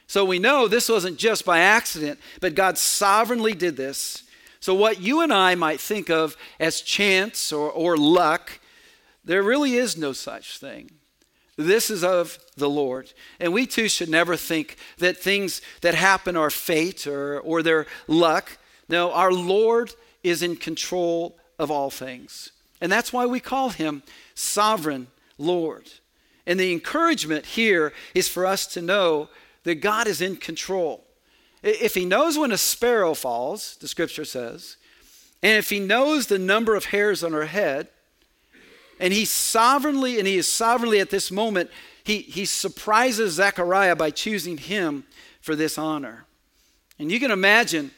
So 0.08 0.24
we 0.24 0.40
know 0.40 0.70
this 0.70 0.88
wasn't 0.88 1.18
just 1.18 1.44
by 1.44 1.60
accident, 1.60 2.20
but 2.40 2.56
God 2.56 2.78
sovereignly 2.78 3.54
did 3.54 3.76
this. 3.76 4.24
So, 4.62 4.74
what 4.74 5.02
you 5.02 5.22
and 5.22 5.34
I 5.34 5.56
might 5.56 5.80
think 5.80 6.10
of 6.10 6.38
as 6.60 6.82
chance 6.82 7.52
or, 7.52 7.70
or 7.70 7.98
luck 7.98 8.60
there 9.26 9.44
really 9.44 9.76
is 9.76 9.98
no 9.98 10.14
such 10.14 10.60
thing. 10.60 10.92
This 11.58 11.90
is 11.90 12.04
of 12.04 12.38
the 12.58 12.70
Lord. 12.70 13.12
And 13.40 13.54
we 13.54 13.66
too 13.66 13.88
should 13.88 14.10
never 14.10 14.36
think 14.36 14.78
that 14.98 15.18
things 15.18 15.62
that 15.82 15.96
happen 15.96 16.36
are 16.36 16.50
fate 16.50 17.08
or, 17.08 17.40
or 17.40 17.64
their 17.64 17.88
luck. 18.08 18.58
No, 18.90 19.12
our 19.12 19.32
Lord 19.32 19.94
is 20.24 20.42
in 20.42 20.58
control 20.58 21.38
of 21.58 21.72
all 21.72 21.90
things. 21.90 22.52
And 22.82 22.92
that's 22.92 23.14
why 23.14 23.26
we 23.26 23.40
call 23.40 23.70
him 23.70 24.04
sovereign 24.34 25.08
Lord. 25.38 25.90
And 26.46 26.60
the 26.60 26.72
encouragement 26.72 27.46
here 27.46 27.94
is 28.14 28.28
for 28.28 28.46
us 28.46 28.68
to 28.68 28.82
know 28.82 29.30
that 29.64 29.76
God 29.76 30.08
is 30.08 30.22
in 30.22 30.36
control. 30.36 31.04
If 31.64 31.96
he 31.96 32.06
knows 32.06 32.38
when 32.38 32.52
a 32.52 32.58
sparrow 32.58 33.16
falls, 33.16 33.78
the 33.78 33.88
scripture 33.88 34.26
says, 34.26 34.78
And 35.42 35.58
if 35.58 35.70
he 35.70 35.80
knows 35.80 36.28
the 36.28 36.38
number 36.38 36.76
of 36.76 36.86
hairs 36.86 37.24
on 37.24 37.32
her 37.32 37.46
head, 37.46 37.88
and 39.00 39.14
he 39.14 39.26
sovereignly, 39.26 40.20
and 40.20 40.28
he 40.28 40.38
is 40.38 40.48
sovereignly 40.48 41.00
at 41.00 41.10
this 41.10 41.32
moment, 41.32 41.70
he, 42.04 42.20
he 42.20 42.46
surprises 42.46 43.34
Zechariah 43.34 43.96
by 43.96 44.12
choosing 44.12 44.58
him 44.58 45.06
for 45.42 45.56
this 45.56 45.78
honor. 45.78 46.26
And 47.00 47.12
you 47.12 47.20
can 47.20 47.32
imagine 47.32 47.92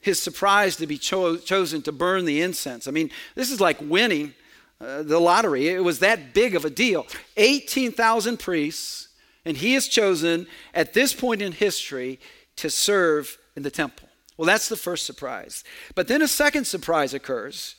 his 0.00 0.20
surprise 0.20 0.76
to 0.76 0.86
be 0.86 0.98
cho- 0.98 1.38
chosen 1.38 1.82
to 1.82 1.92
burn 1.92 2.26
the 2.26 2.42
incense. 2.42 2.86
I 2.86 2.90
mean, 2.90 3.10
this 3.34 3.50
is 3.50 3.60
like 3.60 3.78
winning 3.80 4.34
uh, 4.80 5.02
the 5.02 5.18
lottery. 5.18 5.68
It 5.68 5.82
was 5.82 6.00
that 6.00 6.34
big 6.34 6.54
of 6.54 6.64
a 6.64 6.70
deal. 6.70 7.06
18,000 7.38 8.38
priests, 8.38 9.08
and 9.44 9.56
he 9.56 9.74
is 9.74 9.88
chosen 9.88 10.46
at 10.74 10.92
this 10.92 11.14
point 11.14 11.40
in 11.40 11.52
history 11.52 12.20
to 12.56 12.68
serve 12.68 13.38
in 13.56 13.62
the 13.62 13.70
temple. 13.70 14.08
Well, 14.36 14.46
that's 14.46 14.68
the 14.68 14.76
first 14.76 15.06
surprise. 15.06 15.64
But 15.94 16.08
then 16.08 16.20
a 16.20 16.28
second 16.28 16.66
surprise 16.66 17.14
occurs. 17.14 17.76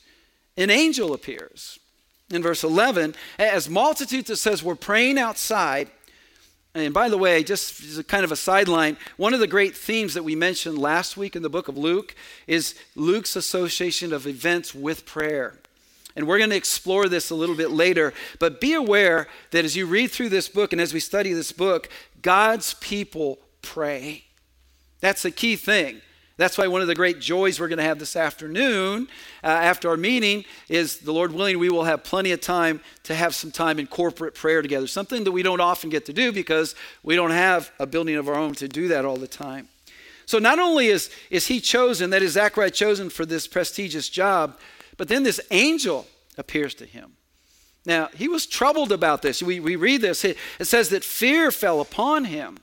An 0.58 0.70
angel 0.70 1.14
appears. 1.14 1.80
In 2.32 2.42
verse 2.42 2.64
11, 2.64 3.16
as 3.38 3.70
multitudes, 3.70 4.30
it 4.30 4.38
says, 4.38 4.64
were 4.64 4.76
praying 4.76 5.20
outside. 5.20 5.90
And 6.74 6.94
by 6.94 7.08
the 7.08 7.18
way, 7.18 7.44
just 7.44 7.84
as 7.84 7.98
a 7.98 8.04
kind 8.04 8.26
of 8.26 8.32
a 8.32 8.36
sideline, 8.36 8.98
one 9.16 9.34
of 9.34 9.40
the 9.40 9.48
great 9.48 9.78
themes 9.78 10.14
that 10.16 10.24
we 10.24 10.36
mentioned 10.36 10.78
last 10.78 11.16
week 11.16 11.36
in 11.36 11.44
the 11.44 11.50
book 11.50 11.68
of 11.68 11.78
Luke 11.78 12.16
is 12.48 12.76
Luke's 12.96 13.36
association 13.36 14.12
of 14.12 14.28
events 14.28 14.74
with 14.74 15.06
prayer. 15.06 15.60
And 16.16 16.28
we're 16.28 16.38
going 16.38 16.50
to 16.50 16.56
explore 16.56 17.08
this 17.08 17.30
a 17.30 17.36
little 17.36 17.56
bit 17.56 17.72
later, 17.72 18.14
but 18.40 18.60
be 18.60 18.74
aware 18.74 19.28
that 19.52 19.66
as 19.66 19.76
you 19.76 19.86
read 19.86 20.12
through 20.12 20.30
this 20.30 20.50
book 20.50 20.72
and 20.72 20.82
as 20.82 20.94
we 20.94 21.00
study 21.00 21.32
this 21.32 21.52
book, 21.52 21.90
God's 22.22 22.74
people 22.76 23.40
pray. 23.62 24.24
That's 25.00 25.24
the 25.24 25.32
key 25.32 25.58
thing. 25.58 26.02
That's 26.38 26.58
why 26.58 26.68
one 26.68 26.82
of 26.82 26.88
the 26.88 26.96
great 26.96 27.22
joys 27.22 27.60
we're 27.60 27.70
going 27.70 27.78
to 27.78 27.86
have 27.86 27.98
this 27.98 28.18
afternoon 28.18 29.08
uh, 29.44 29.48
after 29.48 29.90
our 29.90 29.96
meeting 29.96 30.44
is 30.68 31.00
the 31.00 31.14
Lord 31.14 31.32
willing, 31.32 31.60
we 31.60 31.70
will 31.70 31.86
have 31.86 32.04
plenty 32.04 32.32
of 32.34 32.42
time 32.42 32.82
to 33.04 33.16
have 33.16 33.34
some 33.34 33.52
time 33.52 33.80
in 33.80 33.88
corporate 33.88 34.36
prayer 34.36 34.62
together. 34.62 34.86
Something 34.88 35.24
that 35.24 35.32
we 35.32 35.44
don't 35.44 35.62
often 35.62 35.90
get 35.90 36.06
to 36.08 36.14
do 36.14 36.34
because 36.34 36.76
we 37.04 37.16
don't 37.16 37.32
have 37.32 37.72
a 37.80 37.86
building 37.86 38.16
of 38.16 38.28
our 38.28 38.36
own 38.36 38.54
to 38.56 38.68
do 38.68 38.90
that 38.90 39.06
all 39.06 39.16
the 39.16 39.28
time. 39.28 39.70
So 40.26 40.40
not 40.40 40.60
only 40.60 40.88
is, 40.88 41.10
is 41.30 41.48
he 41.48 41.62
chosen, 41.62 42.10
that 42.10 42.22
is 42.22 42.34
Zechariah 42.34 42.72
chosen 42.72 43.10
for 43.10 43.26
this 43.26 43.48
prestigious 43.48 44.10
job, 44.10 44.58
but 44.98 45.08
then 45.08 45.24
this 45.24 45.40
angel 45.52 46.08
appears 46.38 46.74
to 46.76 46.86
him. 46.86 47.14
Now, 47.86 48.10
he 48.16 48.28
was 48.28 48.48
troubled 48.48 48.92
about 48.92 49.22
this. 49.22 49.44
We, 49.44 49.60
we 49.60 49.76
read 49.76 50.02
this. 50.02 50.26
It, 50.26 50.38
it 50.60 50.66
says 50.66 50.90
that 50.90 51.04
fear 51.04 51.52
fell 51.52 51.80
upon 51.80 52.26
him, 52.26 52.58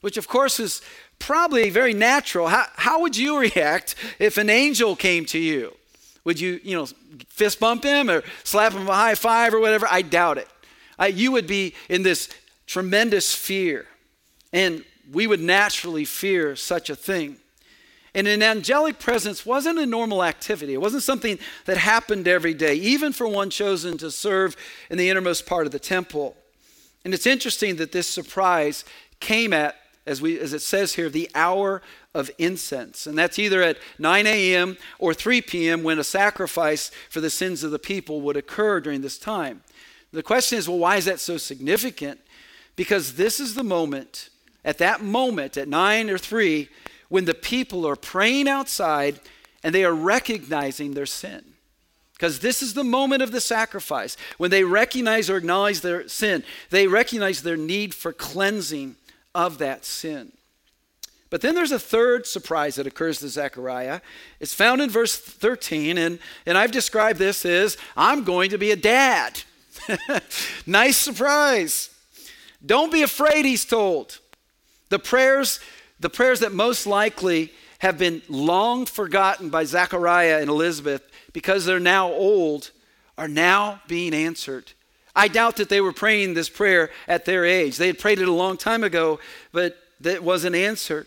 which 0.00 0.16
of 0.16 0.26
course 0.26 0.58
is 0.58 0.80
probably 1.18 1.70
very 1.70 1.94
natural. 1.94 2.48
How, 2.48 2.66
how 2.76 3.00
would 3.00 3.16
you 3.16 3.38
react 3.38 3.94
if 4.18 4.36
an 4.38 4.50
angel 4.50 4.96
came 4.96 5.24
to 5.26 5.38
you? 5.38 5.74
Would 6.24 6.40
you, 6.40 6.60
you 6.62 6.76
know, 6.76 6.86
fist 7.28 7.60
bump 7.60 7.84
him 7.84 8.10
or 8.10 8.22
slap 8.44 8.72
him 8.72 8.88
a 8.88 8.94
high 8.94 9.14
five 9.14 9.52
or 9.54 9.60
whatever? 9.60 9.86
I 9.90 10.02
doubt 10.02 10.38
it. 10.38 10.48
I, 10.98 11.08
you 11.08 11.32
would 11.32 11.46
be 11.46 11.74
in 11.88 12.02
this 12.02 12.28
tremendous 12.66 13.34
fear. 13.34 13.86
And 14.52 14.84
we 15.12 15.26
would 15.26 15.40
naturally 15.40 16.04
fear 16.04 16.56
such 16.56 16.88
a 16.88 16.96
thing. 16.96 17.36
And 18.14 18.28
an 18.28 18.42
angelic 18.42 19.00
presence 19.00 19.44
wasn't 19.44 19.78
a 19.78 19.86
normal 19.86 20.22
activity. 20.22 20.72
It 20.74 20.80
wasn't 20.80 21.02
something 21.02 21.38
that 21.64 21.76
happened 21.76 22.28
every 22.28 22.54
day, 22.54 22.74
even 22.76 23.12
for 23.12 23.26
one 23.26 23.50
chosen 23.50 23.98
to 23.98 24.10
serve 24.10 24.56
in 24.88 24.98
the 24.98 25.10
innermost 25.10 25.46
part 25.46 25.66
of 25.66 25.72
the 25.72 25.80
temple. 25.80 26.36
And 27.04 27.12
it's 27.12 27.26
interesting 27.26 27.76
that 27.76 27.90
this 27.90 28.06
surprise 28.06 28.84
came 29.18 29.52
at 29.52 29.76
as, 30.06 30.20
we, 30.20 30.38
as 30.38 30.52
it 30.52 30.62
says 30.62 30.94
here, 30.94 31.08
the 31.08 31.30
hour 31.34 31.80
of 32.14 32.30
incense. 32.38 33.06
And 33.06 33.16
that's 33.16 33.38
either 33.38 33.62
at 33.62 33.78
9 33.98 34.26
a.m. 34.26 34.76
or 34.98 35.14
3 35.14 35.40
p.m. 35.42 35.82
when 35.82 35.98
a 35.98 36.04
sacrifice 36.04 36.90
for 37.08 37.20
the 37.20 37.30
sins 37.30 37.64
of 37.64 37.70
the 37.70 37.78
people 37.78 38.20
would 38.20 38.36
occur 38.36 38.80
during 38.80 39.00
this 39.00 39.18
time. 39.18 39.62
The 40.12 40.22
question 40.22 40.58
is, 40.58 40.68
well, 40.68 40.78
why 40.78 40.96
is 40.96 41.06
that 41.06 41.20
so 41.20 41.38
significant? 41.38 42.20
Because 42.76 43.14
this 43.14 43.40
is 43.40 43.54
the 43.54 43.64
moment, 43.64 44.28
at 44.64 44.78
that 44.78 45.02
moment, 45.02 45.56
at 45.56 45.68
9 45.68 46.10
or 46.10 46.18
3, 46.18 46.68
when 47.08 47.24
the 47.24 47.34
people 47.34 47.86
are 47.86 47.96
praying 47.96 48.48
outside 48.48 49.20
and 49.62 49.74
they 49.74 49.84
are 49.84 49.94
recognizing 49.94 50.94
their 50.94 51.06
sin. 51.06 51.42
Because 52.12 52.40
this 52.40 52.62
is 52.62 52.74
the 52.74 52.84
moment 52.84 53.22
of 53.22 53.32
the 53.32 53.40
sacrifice. 53.40 54.16
When 54.38 54.50
they 54.50 54.62
recognize 54.62 55.28
or 55.28 55.36
acknowledge 55.36 55.80
their 55.80 56.06
sin, 56.08 56.44
they 56.70 56.86
recognize 56.86 57.42
their 57.42 57.56
need 57.56 57.94
for 57.94 58.12
cleansing 58.12 58.96
of 59.34 59.58
that 59.58 59.84
sin. 59.84 60.32
But 61.30 61.40
then 61.40 61.54
there's 61.54 61.72
a 61.72 61.78
third 61.80 62.26
surprise 62.26 62.76
that 62.76 62.86
occurs 62.86 63.18
to 63.18 63.28
Zechariah. 63.28 64.00
It's 64.38 64.54
found 64.54 64.80
in 64.80 64.88
verse 64.88 65.16
13, 65.16 65.98
and, 65.98 66.18
and 66.46 66.56
I've 66.56 66.70
described 66.70 67.18
this 67.18 67.44
as 67.44 67.76
I'm 67.96 68.22
going 68.22 68.50
to 68.50 68.58
be 68.58 68.70
a 68.70 68.76
dad. 68.76 69.42
nice 70.66 70.96
surprise. 70.96 71.90
Don't 72.64 72.92
be 72.92 73.02
afraid, 73.02 73.44
he's 73.44 73.64
told. 73.64 74.20
The 74.90 75.00
prayers, 75.00 75.58
the 75.98 76.08
prayers 76.08 76.40
that 76.40 76.52
most 76.52 76.86
likely 76.86 77.52
have 77.80 77.98
been 77.98 78.22
long 78.28 78.86
forgotten 78.86 79.48
by 79.48 79.64
Zechariah 79.64 80.40
and 80.40 80.48
Elizabeth 80.48 81.02
because 81.32 81.64
they're 81.64 81.80
now 81.80 82.12
old, 82.12 82.70
are 83.18 83.28
now 83.28 83.80
being 83.88 84.14
answered. 84.14 84.72
I 85.16 85.28
doubt 85.28 85.56
that 85.56 85.68
they 85.68 85.80
were 85.80 85.92
praying 85.92 86.34
this 86.34 86.48
prayer 86.48 86.90
at 87.06 87.24
their 87.24 87.44
age. 87.44 87.76
They 87.76 87.86
had 87.86 87.98
prayed 87.98 88.18
it 88.18 88.28
a 88.28 88.32
long 88.32 88.56
time 88.56 88.82
ago, 88.82 89.20
but 89.52 89.76
that 90.00 90.24
wasn't 90.24 90.56
answered. 90.56 91.06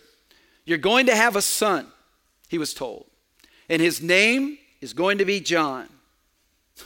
You're 0.64 0.78
going 0.78 1.06
to 1.06 1.16
have 1.16 1.36
a 1.36 1.42
son, 1.42 1.86
he 2.48 2.58
was 2.58 2.74
told, 2.74 3.06
and 3.68 3.82
his 3.82 4.02
name 4.02 4.58
is 4.80 4.92
going 4.92 5.18
to 5.18 5.24
be 5.24 5.40
John. 5.40 5.88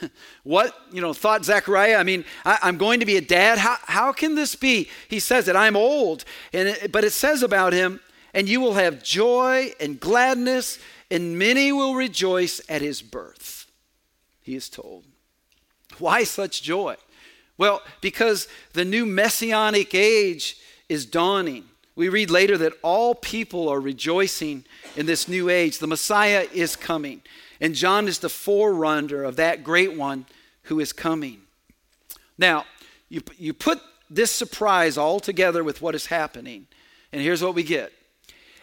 what, 0.43 0.75
you 0.91 1.01
know, 1.01 1.13
thought 1.13 1.45
Zechariah? 1.45 1.97
I 1.97 2.03
mean, 2.03 2.25
I, 2.45 2.69
am 2.69 2.79
going 2.79 3.01
to 3.01 3.07
be 3.07 3.17
a 3.17 3.21
dad. 3.21 3.59
How, 3.59 3.77
how 3.85 4.13
can 4.13 4.35
this 4.35 4.55
be? 4.55 4.89
He 5.09 5.21
says 5.21 5.47
that 5.47 5.57
I'm 5.57 5.77
old, 5.77 6.25
and 6.53 6.69
it, 6.69 6.93
but 6.93 7.05
it 7.05 7.13
says 7.13 7.43
about 7.43 7.73
him, 7.73 8.01
and 8.35 8.49
you 8.49 8.61
will 8.61 8.75
have 8.75 9.03
joy 9.03 9.73
and 9.79 10.01
gladness, 10.01 10.79
and 11.11 11.39
many 11.39 11.73
will 11.73 11.95
rejoice 11.95 12.61
at 12.69 12.83
his 12.83 13.03
birth, 13.03 13.71
he 14.41 14.57
is 14.57 14.69
told. 14.69 15.05
Why 15.99 16.25
such 16.25 16.63
joy? 16.63 16.97
Well, 17.59 17.83
because 18.01 18.49
the 18.73 18.85
new 18.85 19.07
messianic 19.07 19.95
age 19.95 20.57
is 20.89 21.07
dawning. 21.07 21.65
We 21.95 22.09
read 22.09 22.31
later 22.31 22.57
that 22.59 22.73
all 22.83 23.15
people 23.15 23.69
are 23.69 23.81
rejoicing 23.81 24.65
in 24.97 25.07
this 25.07 25.29
new 25.29 25.49
age. 25.49 25.79
The 25.79 25.87
Messiah 25.87 26.47
is 26.53 26.75
coming, 26.77 27.23
and 27.61 27.75
John 27.75 28.09
is 28.09 28.19
the 28.19 28.31
forerunner 28.31 29.23
of 29.23 29.37
that 29.37 29.63
great 29.63 29.97
one 29.97 30.27
who 30.65 30.81
is 30.81 30.93
coming. 30.93 31.43
Now, 32.39 32.65
you, 33.09 33.21
you 33.37 33.53
put 33.53 33.81
this 34.09 34.31
surprise 34.31 34.97
all 34.97 35.21
together 35.21 35.63
with 35.63 35.83
what 35.83 35.95
is 35.95 36.07
happening, 36.07 36.67
and 37.13 37.21
here's 37.21 37.43
what 37.43 37.55
we 37.55 37.63
get. 37.63 37.93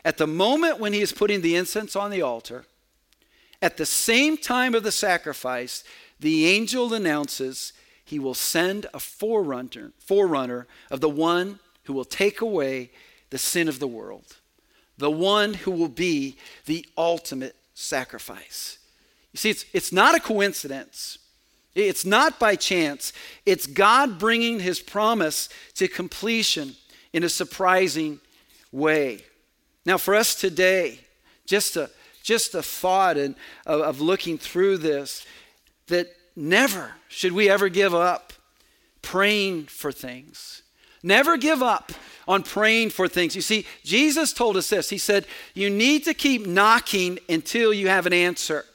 At 0.04 0.18
the 0.18 0.28
moment 0.28 0.80
when 0.80 0.94
he 0.94 1.02
is 1.02 1.12
putting 1.12 1.42
the 1.42 1.56
incense 1.56 1.96
on 1.96 2.10
the 2.10 2.22
altar, 2.22 2.66
at 3.62 3.78
the 3.78 3.86
same 3.86 4.38
time 4.38 4.74
of 4.74 4.84
the 4.84 4.92
sacrifice, 4.92 5.84
the 6.20 6.48
angel 6.48 6.94
announces 6.94 7.74
he 8.10 8.18
will 8.18 8.34
send 8.34 8.88
a 8.92 9.00
forerunner, 9.00 9.92
forerunner 10.00 10.66
of 10.90 11.00
the 11.00 11.08
one 11.08 11.60
who 11.84 11.94
will 11.94 12.04
take 12.04 12.42
away 12.42 12.90
the 13.30 13.38
sin 13.38 13.68
of 13.68 13.78
the 13.78 13.88
world, 13.88 14.38
the 14.98 15.12
one 15.12 15.54
who 15.54 15.70
will 15.70 15.90
be 15.90 16.36
the 16.66 16.84
ultimate 16.98 17.56
sacrifice. 17.76 18.80
You 19.32 19.38
see, 19.38 19.52
it's, 19.52 19.66
it's 19.74 19.92
not 19.92 20.16
a 20.16 20.20
coincidence. 20.20 21.20
It's 21.76 22.04
not 22.04 22.40
by 22.40 22.56
chance. 22.56 23.14
It's 23.46 23.68
God 23.68 24.18
bringing 24.18 24.60
his 24.60 24.80
promise 24.80 25.48
to 25.76 25.88
completion 25.88 26.74
in 27.14 27.24
a 27.24 27.30
surprising 27.30 28.20
way. 28.72 29.24
Now, 29.86 30.00
for 30.00 30.16
us 30.16 30.34
today, 30.34 31.02
just 31.46 31.78
a, 31.78 31.92
just 32.24 32.56
a 32.56 32.64
thought 32.64 33.18
and, 33.18 33.36
of, 33.68 33.82
of 33.82 34.02
looking 34.02 34.40
through 34.40 34.80
this, 34.80 35.28
that 35.90 36.08
Never 36.36 36.94
should 37.08 37.32
we 37.32 37.50
ever 37.50 37.70
give 37.70 37.94
up 37.94 38.34
praying 39.02 39.66
for 39.66 39.92
things. 39.92 40.62
Never 41.02 41.38
give 41.38 41.64
up 41.64 41.92
on 42.28 42.44
praying 42.44 42.92
for 42.92 43.08
things. 43.08 43.36
You 43.36 43.42
see, 43.42 43.66
Jesus 43.84 44.34
told 44.34 44.58
us 44.58 44.70
this. 44.70 44.90
He 44.90 44.98
said, 44.98 45.26
You 45.54 45.70
need 45.70 46.04
to 46.06 46.14
keep 46.14 46.46
knocking 46.46 47.20
until 47.28 47.74
you 47.74 47.88
have 47.88 48.06
an 48.06 48.14
answer. 48.14 48.66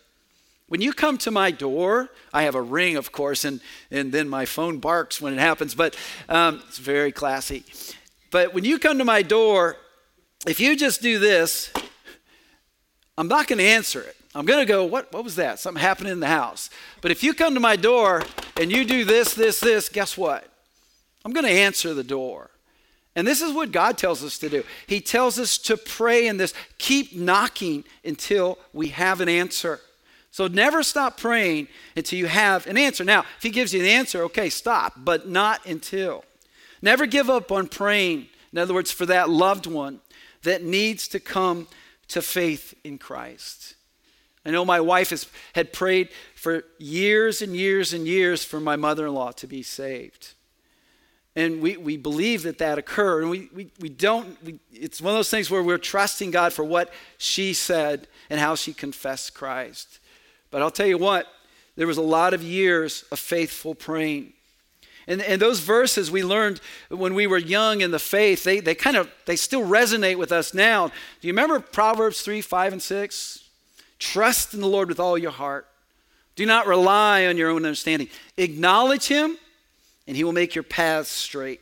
When 0.69 0.81
you 0.81 0.93
come 0.93 1.19
to 1.19 1.31
my 1.31 1.51
door, 1.51 2.11
I 2.33 2.45
have 2.45 2.55
a 2.55 2.63
ring, 2.63 2.97
of 2.97 3.13
course, 3.13 3.45
and, 3.45 3.61
and 3.91 4.11
then 4.13 4.29
my 4.29 4.47
phone 4.47 4.79
barks 4.79 5.21
when 5.21 5.35
it 5.35 5.39
happens, 5.39 5.75
but 5.75 5.97
um, 6.29 6.63
it's 6.67 6.79
very 6.79 7.13
classy. 7.13 7.65
But 8.31 8.55
when 8.55 8.65
you 8.65 8.79
come 8.79 8.99
to 8.99 9.05
my 9.05 9.23
door, 9.23 9.77
if 10.47 10.59
you 10.59 10.75
just 10.75 11.03
do 11.03 11.19
this, 11.19 11.71
I'm 13.17 13.29
not 13.29 13.47
going 13.47 13.59
to 13.59 13.65
answer 13.65 14.01
it. 14.01 14.17
I'm 14.35 14.47
going 14.47 14.61
to 14.61 14.67
go, 14.67 14.85
what, 14.85 15.13
what 15.13 15.23
was 15.23 15.37
that? 15.37 15.61
Something 15.61 15.81
happened 15.81 16.09
in 16.09 16.21
the 16.21 16.27
house. 16.27 16.69
But 17.01 17.13
if 17.13 17.23
you 17.23 17.35
come 17.35 17.55
to 17.55 17.61
my 17.61 17.77
door 17.77 18.23
and 18.57 18.71
you 18.71 18.85
do 18.85 19.05
this, 19.05 19.35
this, 19.35 19.61
this, 19.61 19.89
guess 19.89 20.17
what? 20.17 20.49
I'm 21.25 21.33
going 21.33 21.47
to 21.47 21.53
answer 21.53 21.95
the 21.95 22.05
door. 22.05 22.51
And 23.17 23.27
this 23.27 23.41
is 23.41 23.53
what 23.53 23.71
God 23.71 23.97
tells 23.97 24.25
us 24.25 24.39
to 24.39 24.49
do. 24.49 24.65
He 24.89 25.01
tells 25.01 25.39
us 25.39 25.57
to 25.59 25.77
pray 25.77 26.27
in 26.27 26.37
this, 26.37 26.53
keep 26.79 27.15
knocking 27.15 27.85
until 28.05 28.59
we 28.73 28.89
have 28.89 29.21
an 29.21 29.29
answer. 29.29 29.81
So 30.33 30.49
never 30.49 30.83
stop 30.83 31.17
praying 31.17 31.69
until 31.95 32.19
you 32.19 32.27
have 32.27 32.67
an 32.67 32.77
answer. 32.77 33.05
Now, 33.05 33.21
if 33.37 33.43
he 33.45 33.51
gives 33.51 33.73
you 33.73 33.83
the 33.83 33.91
answer, 33.93 34.25
okay, 34.25 34.51
stop, 34.51 34.95
but 34.97 35.29
not 35.29 35.65
until. 35.65 36.25
Never 36.83 37.07
give 37.07 37.31
up 37.31 37.53
on 37.53 37.69
praying, 37.69 38.27
in 38.53 38.59
other 38.59 38.75
words, 38.75 38.91
for 38.91 39.07
that 39.07 39.31
loved 39.31 39.67
one 39.67 40.01
that 40.43 40.65
needs 40.65 41.07
to 41.09 41.21
come 41.21 41.69
to 42.09 42.21
faith 42.21 42.75
in 42.83 42.99
Christ. 42.99 43.77
I 44.45 44.51
know 44.51 44.65
my 44.65 44.81
wife 44.81 45.11
has, 45.11 45.27
had 45.55 45.73
prayed 45.73 46.11
for 46.35 46.65
years 46.79 47.41
and 47.41 47.57
years 47.57 47.93
and 47.93 48.07
years 48.07 48.45
for 48.45 48.61
my 48.61 48.77
mother 48.77 49.07
in 49.07 49.15
law 49.15 49.33
to 49.33 49.47
be 49.47 49.63
saved. 49.63 50.35
And 51.37 51.61
we, 51.61 51.77
we 51.77 51.97
believe 51.97 52.43
that 52.45 52.59
that 52.59 52.79
occurred. 52.79 53.23
And 53.23 53.31
we, 53.31 53.49
we, 53.55 53.71
we 53.81 53.89
don't, 53.89 54.43
we, 54.45 54.61
it's 54.73 55.01
one 55.01 55.13
of 55.13 55.19
those 55.19 55.31
things 55.31 55.51
where 55.51 55.63
we're 55.63 55.79
trusting 55.79 56.31
God 56.31 56.53
for 56.53 56.65
what 56.65 56.93
she 57.19 57.55
said 57.55 58.07
and 58.31 58.39
how 58.39 58.55
she 58.55 58.73
confessed 58.73 59.35
Christ. 59.35 59.99
But 60.51 60.63
I'll 60.63 60.71
tell 60.71 60.87
you 60.87 60.99
what, 60.99 61.27
there 61.77 61.87
was 61.87 61.97
a 61.97 62.03
lot 62.03 62.35
of 62.35 62.43
years 62.43 63.05
of 63.11 63.19
faithful 63.19 63.75
praying. 63.75 64.33
And, 65.09 65.21
and 65.23 65.43
those 65.43 65.59
verses 65.59 66.11
we 66.11 66.23
learned 66.23 66.61
when 66.89 67.15
we 67.15 67.27
were 67.27 67.39
young 67.39 67.81
in 67.81 67.91
the 67.91 67.99
faith, 67.99 68.45
they, 68.45 68.61
they 68.61 68.75
kind 68.75 68.97
of, 68.97 69.11
they 69.27 69.37
still 69.37 69.63
resonate 69.63 70.17
with 70.17 70.31
us 70.31 70.55
now. 70.55 70.89
Do 71.21 71.27
you 71.27 71.33
remember 71.33 71.59
Proverbs 71.59 72.23
3, 72.23 72.41
5, 72.41 72.73
and 72.75 72.83
6? 72.83 73.44
Trust 73.99 74.55
in 74.55 74.61
the 74.61 74.69
Lord 74.69 74.89
with 74.89 75.01
all 75.01 75.17
your 75.17 75.31
heart. 75.31 75.67
Do 76.37 76.47
not 76.47 76.67
rely 76.67 77.27
on 77.27 77.37
your 77.37 77.51
own 77.51 77.65
understanding. 77.65 78.09
Acknowledge 78.37 79.07
him, 79.07 79.39
and 80.07 80.17
he 80.17 80.25
will 80.25 80.33
make 80.33 80.55
your 80.55 80.65
paths 80.65 81.11
straight. 81.11 81.61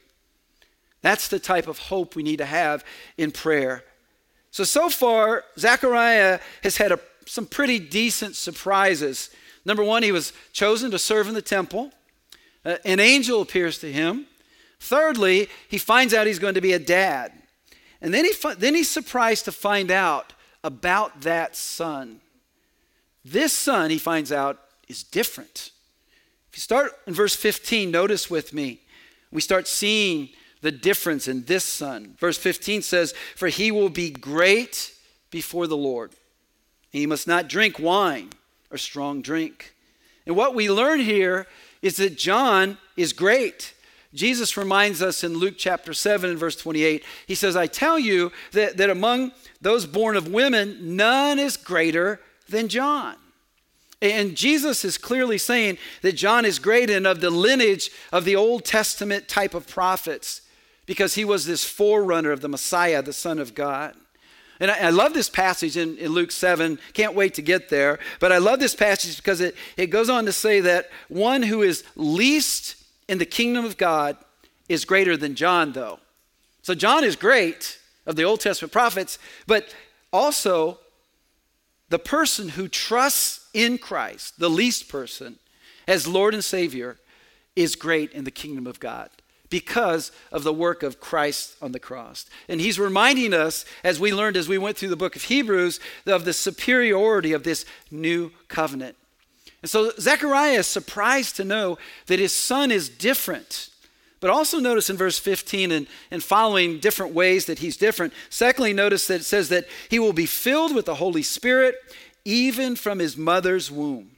That's 1.03 1.29
the 1.29 1.39
type 1.39 1.67
of 1.67 1.79
hope 1.79 2.17
we 2.17 2.23
need 2.23 2.39
to 2.39 2.47
have 2.47 2.85
in 3.19 3.33
prayer. 3.33 3.85
So, 4.51 4.65
so 4.65 4.89
far, 4.89 5.45
Zechariah 5.59 6.41
has 6.63 6.77
had 6.77 6.93
a, 6.93 7.01
some 7.27 7.47
pretty 7.47 7.79
decent 7.79 8.37
surprises. 8.37 9.31
Number 9.65 9.83
one, 9.83 10.03
he 10.03 10.13
was 10.13 10.33
chosen 10.53 10.91
to 10.91 10.99
serve 10.99 11.29
in 11.29 11.35
the 11.35 11.43
temple, 11.43 11.93
uh, 12.65 12.77
an 12.85 13.01
angel 13.01 13.43
appears 13.43 13.79
to 13.79 13.91
him. 13.91 14.27
Thirdly, 14.79 15.49
he 15.69 15.79
finds 15.79 16.15
out 16.15 16.27
he's 16.27 16.39
going 16.39 16.55
to 16.55 16.61
be 16.61 16.73
a 16.73 16.79
dad. 16.79 17.33
And 18.01 18.13
then, 18.13 18.25
he, 18.25 18.33
then 18.59 18.75
he's 18.75 18.91
surprised 18.91 19.45
to 19.47 19.53
find 19.53 19.91
out 19.91 20.33
about 20.65 21.23
that 21.23 21.57
son. 21.57 22.21
This 23.25 23.53
son, 23.53 23.91
he 23.91 23.99
finds 23.99 24.33
out, 24.33 24.61
is 24.89 25.03
different. 25.03 25.71
If 26.51 26.59
you 26.59 26.61
start 26.61 26.93
in 27.07 27.15
verse 27.15 27.35
15, 27.35 27.91
notice 27.91 28.29
with 28.29 28.53
me, 28.53 28.81
we 29.31 29.41
start 29.41 29.67
seeing 29.67 30.29
the 30.61 30.73
difference 30.73 31.29
in 31.29 31.45
this 31.45 31.65
son. 31.65 32.15
Verse 32.19 32.39
15 32.39 32.83
says, 32.83 33.15
For 33.37 33.49
he 33.49 33.71
will 33.71 33.89
be 33.89 34.11
great 34.11 34.95
before 35.31 35.67
the 35.67 35.77
Lord. 35.77 36.11
And 36.93 37.01
he 37.01 37.07
must 37.07 37.27
not 37.27 37.49
drink 37.49 37.79
wine 37.79 38.31
or 38.71 38.79
strong 38.79 39.23
drink. 39.23 39.75
And 40.27 40.37
what 40.37 40.55
we 40.55 40.71
learn 40.71 41.01
here 41.01 41.47
is 41.81 41.97
that 41.97 42.17
John 42.17 42.79
is 42.97 43.13
great. 43.13 43.75
Jesus 44.15 44.57
reminds 44.57 45.01
us 45.01 45.25
in 45.25 45.35
Luke 45.35 45.55
chapter 45.57 45.95
7 45.95 46.31
and 46.31 46.39
verse 46.39 46.57
28, 46.57 47.03
he 47.27 47.35
says, 47.35 47.57
I 47.57 47.67
tell 47.67 47.99
you 47.99 48.31
that, 48.53 48.77
that 48.77 48.91
among 48.91 49.33
those 49.61 49.87
born 49.87 50.17
of 50.17 50.29
women, 50.29 50.97
none 50.97 51.39
is 51.39 51.57
greater 51.57 52.21
than 52.49 52.69
John. 52.69 53.17
And 54.03 54.37
Jesus 54.37 54.85
is 54.85 54.99
clearly 54.99 55.39
saying 55.39 55.79
that 56.03 56.13
John 56.13 56.45
is 56.45 56.59
great 56.59 56.91
and 56.91 57.07
of 57.07 57.21
the 57.21 57.31
lineage 57.31 57.91
of 58.13 58.25
the 58.25 58.37
Old 58.37 58.65
Testament 58.65 59.29
type 59.29 59.55
of 59.55 59.69
prophets 59.69 60.43
because 60.87 61.15
he 61.15 61.25
was 61.25 61.47
this 61.47 61.65
forerunner 61.65 62.33
of 62.33 62.41
the 62.41 62.49
Messiah, 62.49 63.01
the 63.01 63.13
Son 63.13 63.39
of 63.39 63.55
God. 63.55 63.95
And 64.59 64.71
I, 64.71 64.87
I 64.87 64.91
love 64.91 65.15
this 65.15 65.29
passage 65.29 65.77
in, 65.77 65.97
in, 65.99 66.13
Luke 66.13 66.33
7. 66.33 66.79
Can't 66.93 67.15
wait 67.15 67.35
to 67.35 67.43
get 67.43 67.69
there. 67.69 68.01
But 68.21 68.33
I 68.33 68.39
love 68.39 68.59
this 68.59 68.75
passage 68.75 69.17
because 69.17 69.41
it, 69.41 69.55
it 69.77 69.87
goes 69.87 70.11
on 70.11 70.27
to 70.27 70.33
say 70.33 70.61
that 70.61 70.91
one 71.09 71.43
who 71.43 71.63
is 71.63 71.85
least 71.95 72.82
in 73.09 73.19
the 73.19 73.27
kingdom 73.27 73.65
of 73.65 73.77
God 73.77 74.17
is 74.69 74.85
greater 74.85 75.17
than 75.17 75.35
John, 75.35 75.73
though. 75.73 76.01
So 76.63 76.75
John 76.75 77.05
is 77.05 77.17
great 77.17 77.79
of 78.07 78.17
the 78.17 78.25
Old 78.25 78.41
Testament 78.41 78.73
prophets, 78.73 79.19
but 79.47 79.75
also 80.13 80.79
the 81.89 81.99
person 81.99 82.51
who 82.51 82.69
trusts 82.69 83.49
in 83.53 83.79
Christ, 83.79 84.39
the 84.39 84.51
least 84.51 84.89
person, 84.89 85.39
as 85.87 86.07
Lord 86.07 86.35
and 86.35 86.45
Savior, 86.45 86.99
is 87.55 87.77
great 87.77 88.13
in 88.13 88.25
the 88.25 88.31
kingdom 88.31 88.67
of 88.67 88.81
God 88.81 89.11
because 89.51 90.11
of 90.31 90.45
the 90.45 90.53
work 90.53 90.83
of 90.83 90.99
Christ 90.99 91.57
on 91.61 91.73
the 91.73 91.79
cross. 91.79 92.25
And 92.49 92.59
he's 92.59 92.79
reminding 92.79 93.35
us, 93.35 93.67
as 93.85 94.01
we 94.01 94.11
learned 94.11 94.39
as 94.39 94.49
we 94.49 94.57
went 94.57 94.79
through 94.79 94.89
the 94.89 94.97
book 94.97 95.15
of 95.15 95.25
Hebrews, 95.25 95.79
of 96.07 96.25
the 96.25 96.33
superiority 96.33 97.35
of 97.35 97.43
this 97.43 97.67
new 97.91 98.33
covenant. 98.49 98.97
And 99.63 99.71
so 99.71 99.93
Zechariah 99.99 100.59
is 100.59 100.67
surprised 100.67 101.37
to 101.37 101.45
know 101.45 101.79
that 102.07 102.19
his 102.19 102.33
son 102.33 102.71
is 102.71 102.89
different. 102.89 103.71
But 104.21 104.31
also 104.31 104.59
notice 104.59 104.91
in 104.91 104.97
verse 104.97 105.19
15 105.19 105.73
and, 105.73 105.87
and 106.11 106.23
following 106.23 106.79
different 106.79 107.15
ways 107.15 107.47
that 107.47 107.61
he's 107.61 107.77
different. 107.77 108.13
Secondly, 108.29 108.73
notice 108.73 109.07
that 109.07 109.21
it 109.21 109.25
says 109.25 109.49
that 109.49 109.67
he 109.89 109.99
will 109.99 110.13
be 110.13 110.27
filled 110.27 110.75
with 110.75 110.87
the 110.87 110.97
Holy 110.97 111.23
Spirit 111.23 111.77
even 112.25 112.77
from 112.77 112.99
his 112.99 113.17
mother's 113.17 113.71
womb. 113.71 114.11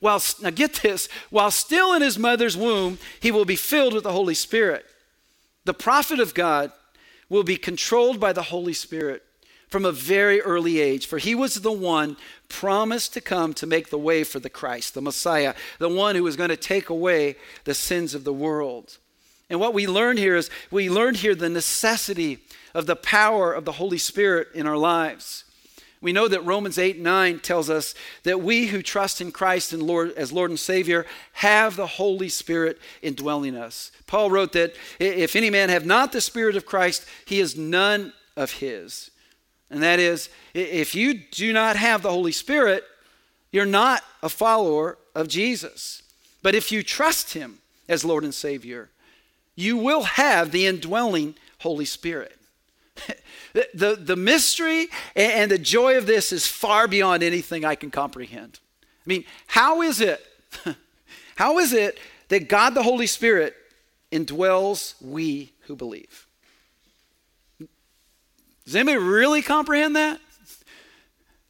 While, 0.00 0.22
now 0.42 0.50
get 0.50 0.74
this, 0.74 1.08
while 1.30 1.50
still 1.50 1.94
in 1.94 2.02
his 2.02 2.18
mother's 2.18 2.56
womb, 2.56 2.98
he 3.20 3.30
will 3.30 3.46
be 3.46 3.56
filled 3.56 3.94
with 3.94 4.04
the 4.04 4.12
Holy 4.12 4.34
Spirit. 4.34 4.84
The 5.64 5.74
prophet 5.74 6.20
of 6.20 6.34
God 6.34 6.72
will 7.28 7.42
be 7.42 7.56
controlled 7.56 8.20
by 8.20 8.32
the 8.32 8.42
Holy 8.42 8.74
Spirit 8.74 9.22
from 9.68 9.84
a 9.84 9.92
very 9.92 10.40
early 10.40 10.80
age, 10.80 11.06
for 11.06 11.18
he 11.18 11.34
was 11.34 11.56
the 11.56 11.72
one 11.72 12.16
promised 12.48 13.12
to 13.14 13.20
come 13.20 13.52
to 13.54 13.66
make 13.66 13.90
the 13.90 13.98
way 13.98 14.22
for 14.22 14.38
the 14.38 14.50
Christ, 14.50 14.94
the 14.94 15.02
Messiah, 15.02 15.54
the 15.78 15.88
one 15.88 16.14
who 16.14 16.22
was 16.22 16.36
going 16.36 16.50
to 16.50 16.56
take 16.56 16.88
away 16.88 17.36
the 17.64 17.74
sins 17.74 18.14
of 18.14 18.24
the 18.24 18.32
world. 18.32 18.98
And 19.50 19.60
what 19.60 19.74
we 19.74 19.86
learned 19.86 20.18
here 20.18 20.36
is 20.36 20.50
we 20.70 20.90
learned 20.90 21.18
here 21.18 21.34
the 21.34 21.48
necessity 21.48 22.38
of 22.74 22.86
the 22.86 22.96
power 22.96 23.52
of 23.52 23.64
the 23.64 23.72
Holy 23.72 23.98
Spirit 23.98 24.48
in 24.54 24.66
our 24.66 24.76
lives. 24.76 25.44
We 26.00 26.12
know 26.12 26.28
that 26.28 26.44
Romans 26.44 26.78
8 26.78 27.00
9 27.00 27.40
tells 27.40 27.70
us 27.70 27.94
that 28.24 28.40
we 28.40 28.66
who 28.66 28.82
trust 28.82 29.20
in 29.20 29.32
Christ 29.32 29.72
and 29.72 29.82
Lord, 29.82 30.12
as 30.12 30.30
Lord 30.30 30.50
and 30.50 30.60
Savior 30.60 31.06
have 31.32 31.74
the 31.74 31.86
Holy 31.86 32.28
Spirit 32.28 32.78
indwelling 33.02 33.56
us. 33.56 33.90
Paul 34.06 34.30
wrote 34.30 34.52
that 34.52 34.74
if 35.00 35.34
any 35.34 35.50
man 35.50 35.68
have 35.70 35.86
not 35.86 36.12
the 36.12 36.20
Spirit 36.20 36.56
of 36.56 36.66
Christ, 36.66 37.06
he 37.24 37.40
is 37.40 37.56
none 37.56 38.12
of 38.36 38.52
his. 38.52 39.10
And 39.70 39.82
that 39.82 39.98
is, 39.98 40.28
if 40.54 40.94
you 40.94 41.14
do 41.14 41.52
not 41.52 41.76
have 41.76 42.02
the 42.02 42.10
Holy 42.10 42.32
Spirit, 42.32 42.84
you're 43.50 43.66
not 43.66 44.02
a 44.22 44.28
follower 44.28 44.98
of 45.14 45.28
Jesus. 45.28 46.02
But 46.42 46.54
if 46.54 46.70
you 46.70 46.82
trust 46.82 47.32
him 47.32 47.58
as 47.88 48.04
Lord 48.04 48.22
and 48.24 48.34
Savior, 48.34 48.90
you 49.56 49.76
will 49.76 50.02
have 50.02 50.52
the 50.52 50.66
indwelling 50.66 51.34
Holy 51.58 51.84
Spirit. 51.84 52.38
the, 53.74 53.98
the 54.00 54.16
mystery 54.16 54.88
and 55.14 55.50
the 55.50 55.58
joy 55.58 55.96
of 55.98 56.06
this 56.06 56.32
is 56.32 56.46
far 56.46 56.86
beyond 56.86 57.22
anything 57.22 57.64
I 57.64 57.74
can 57.74 57.90
comprehend. 57.90 58.60
I 58.82 59.08
mean, 59.08 59.24
how 59.46 59.82
is 59.82 60.00
it, 60.00 60.24
how 61.36 61.58
is 61.58 61.72
it 61.72 61.98
that 62.28 62.48
God 62.48 62.74
the 62.74 62.82
Holy 62.82 63.06
Spirit 63.06 63.54
indwells 64.12 64.94
we 65.00 65.52
who 65.62 65.76
believe? 65.76 66.25
Does 68.66 68.76
anybody 68.76 68.98
really 68.98 69.40
comprehend 69.40 69.96
that? 69.96 70.20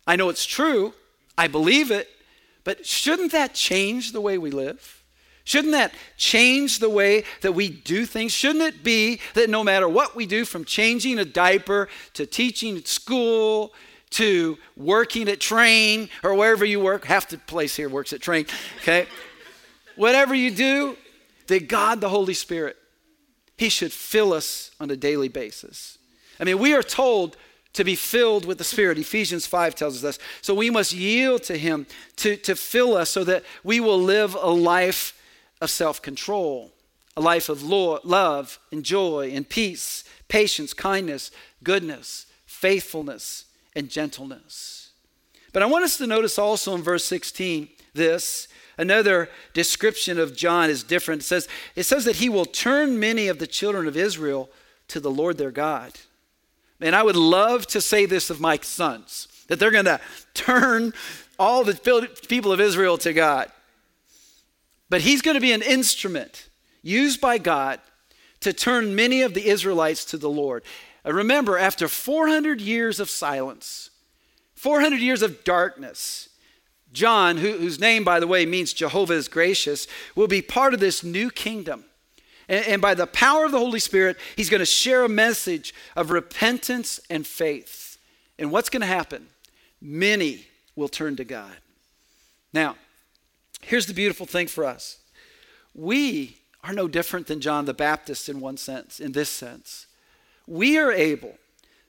I 0.07 0.15
know 0.15 0.29
it's 0.29 0.45
true, 0.45 0.95
I 1.37 1.49
believe 1.49 1.91
it, 1.91 2.09
but 2.63 2.87
shouldn't 2.87 3.33
that 3.33 3.55
change 3.55 4.13
the 4.13 4.21
way 4.21 4.39
we 4.39 4.51
live? 4.51 5.03
Shouldn't 5.45 5.73
that 5.73 5.95
change 6.17 6.79
the 6.79 6.91
way 6.91 7.25
that 7.41 7.53
we 7.53 7.69
do 7.69 8.05
things? 8.05 8.33
Shouldn't 8.33 8.65
it 8.65 8.85
be 8.85 9.21
that 9.35 9.49
no 9.49 9.65
matter 9.65 9.89
what 9.89 10.15
we 10.15 10.27
do, 10.27 10.45
from 10.45 10.65
changing 10.65 11.19
a 11.19 11.25
diaper 11.25 11.89
to 12.15 12.27
teaching 12.27 12.77
at 12.77 12.87
school 12.87 13.73
to 14.11 14.59
working 14.77 15.29
at 15.29 15.39
Trane 15.39 16.09
or 16.23 16.35
wherever 16.35 16.65
you 16.65 16.81
work, 16.81 17.05
half 17.05 17.29
the 17.29 17.39
place 17.39 17.77
here 17.77 17.89
works 17.89 18.13
at 18.13 18.21
Trane, 18.21 18.49
okay? 18.79 19.07
Whatever 19.97 20.35
you 20.35 20.51
do, 20.51 20.97
that 21.47 21.69
God, 21.69 22.01
the 22.01 22.09
Holy 22.09 22.35
Spirit, 22.35 22.77
He 23.57 23.69
should 23.69 23.93
fill 23.93 24.33
us 24.33 24.71
on 24.81 24.91
a 24.91 24.97
daily 24.97 25.29
basis. 25.29 25.96
I 26.39 26.45
mean, 26.45 26.59
we 26.59 26.75
are 26.75 26.83
told 26.83 27.37
to 27.77 27.85
be 27.85 27.95
filled 27.95 28.47
with 28.47 28.59
the 28.59 28.65
Spirit. 28.65 28.99
Ephesians 28.99 29.47
5 29.47 29.75
tells 29.75 29.97
us 29.97 30.03
this. 30.03 30.19
So 30.41 30.55
we 30.55 30.71
must 30.71 30.93
yield 30.93 31.43
to 31.45 31.59
Him 31.59 31.87
to, 32.17 32.37
to 32.39 32.57
fill 32.57 32.97
us 32.97 33.11
so 33.11 33.23
that 33.25 33.45
we 33.63 33.81
will 33.81 34.01
live 34.01 34.35
a 34.35 34.51
life 34.51 35.21
of 35.61 35.71
self 35.71 36.01
control, 36.01 36.73
a 37.17 37.21
life 37.21 37.49
of 37.49 37.63
love 37.63 38.59
and 38.73 38.85
joy 38.85 39.31
and 39.33 39.49
peace, 39.49 40.05
patience, 40.29 40.73
kindness, 40.73 41.31
goodness, 41.63 42.27
faithfulness, 42.47 43.45
and 43.75 43.91
gentleness. 43.91 44.91
But 45.53 45.63
I 45.63 45.67
want 45.67 45.85
us 45.85 45.99
to 45.99 46.07
notice 46.07 46.39
also 46.39 46.75
in 46.75 46.83
verse 46.83 47.05
16 47.05 47.69
this. 47.95 48.49
Another 48.79 49.31
description 49.55 50.19
of 50.19 50.37
John 50.37 50.69
is 50.69 50.83
different. 50.83 51.23
It 51.23 51.25
says, 51.25 51.49
it 51.75 51.85
says 51.85 52.05
that 52.05 52.17
he 52.17 52.29
will 52.29 52.45
turn 52.45 53.01
many 53.01 53.29
of 53.29 53.39
the 53.39 53.47
children 53.47 53.87
of 53.87 53.97
Israel 53.97 54.51
to 54.89 55.01
the 55.01 55.11
Lord 55.11 55.39
their 55.39 55.51
God. 55.51 55.93
And 56.81 56.95
I 56.95 57.03
would 57.03 57.17
love 57.17 57.67
to 57.69 57.81
say 57.81 58.07
this 58.07 58.31
of 58.31 58.41
my 58.41 58.59
sons 58.59 59.29
that 59.49 59.59
they're 59.59 59.71
going 59.71 59.85
to 59.85 60.01
turn 60.35 60.93
all 61.39 61.65
the 61.65 62.09
people 62.29 62.53
of 62.53 62.61
Israel 62.61 62.99
to 62.99 63.13
God. 63.13 63.51
But 64.89 65.01
he's 65.01 65.23
going 65.23 65.37
to 65.37 65.41
be 65.41 65.53
an 65.53 65.63
instrument 65.63 66.49
used 66.83 67.21
by 67.21 67.39
God 67.39 67.81
to 68.41 68.53
turn 68.53 68.95
many 68.95 69.23
of 69.23 69.35
the 69.35 69.47
Israelites 69.47 70.05
to 70.07 70.19
the 70.19 70.31
Lord. 70.31 70.63
Uh, 71.05 71.13
remember, 71.13 71.59
after 71.59 71.89
400 71.89 72.61
years 72.61 73.01
of 73.01 73.11
silence, 73.11 73.91
400 74.55 75.01
years 75.01 75.23
of 75.23 75.45
darkness, 75.45 76.29
John, 76.93 77.39
who, 77.39 77.53
whose 77.53 77.81
name, 77.81 78.05
by 78.05 78.21
the 78.21 78.27
way, 78.27 78.47
means 78.47 78.73
Jehovah 78.73 79.15
is 79.15 79.29
gracious, 79.29 79.87
will 80.15 80.29
be 80.29 80.43
part 80.43 80.75
of 80.75 80.81
this 80.81 81.03
new 81.03 81.31
kingdom. 81.31 81.85
And, 82.49 82.67
and 82.67 82.83
by 82.83 82.95
the 82.95 83.07
power 83.07 83.45
of 83.45 83.53
the 83.53 83.59
Holy 83.59 83.81
Spirit, 83.81 84.17
he's 84.37 84.51
going 84.51 84.61
to 84.61 84.67
share 84.67 85.05
a 85.05 85.09
message 85.09 85.75
of 85.95 86.11
repentance 86.11 87.01
and 87.11 87.27
faith. 87.27 87.99
And 88.39 88.51
what's 88.51 88.69
going 88.69 88.83
to 88.83 88.87
happen? 88.87 89.29
Many 89.81 90.47
will 90.75 90.89
turn 90.89 91.17
to 91.17 91.25
God. 91.25 91.57
Now, 92.53 92.77
here's 93.63 93.87
the 93.87 93.95
beautiful 93.95 94.27
thing 94.27 94.47
for 94.47 94.65
us 94.65 94.99
we 95.75 96.39
are 96.65 96.73
no 96.73 96.89
different 96.89 97.27
than 97.27 97.41
John 97.41 97.65
the 97.65 97.75
Baptist 97.75 98.29
in 98.29 98.41
one 98.41 98.57
sense, 98.57 98.99
in 98.99 99.13
this 99.13 99.29
sense. 99.29 99.87
We 100.47 100.79
are 100.79 100.91
able, 100.91 101.35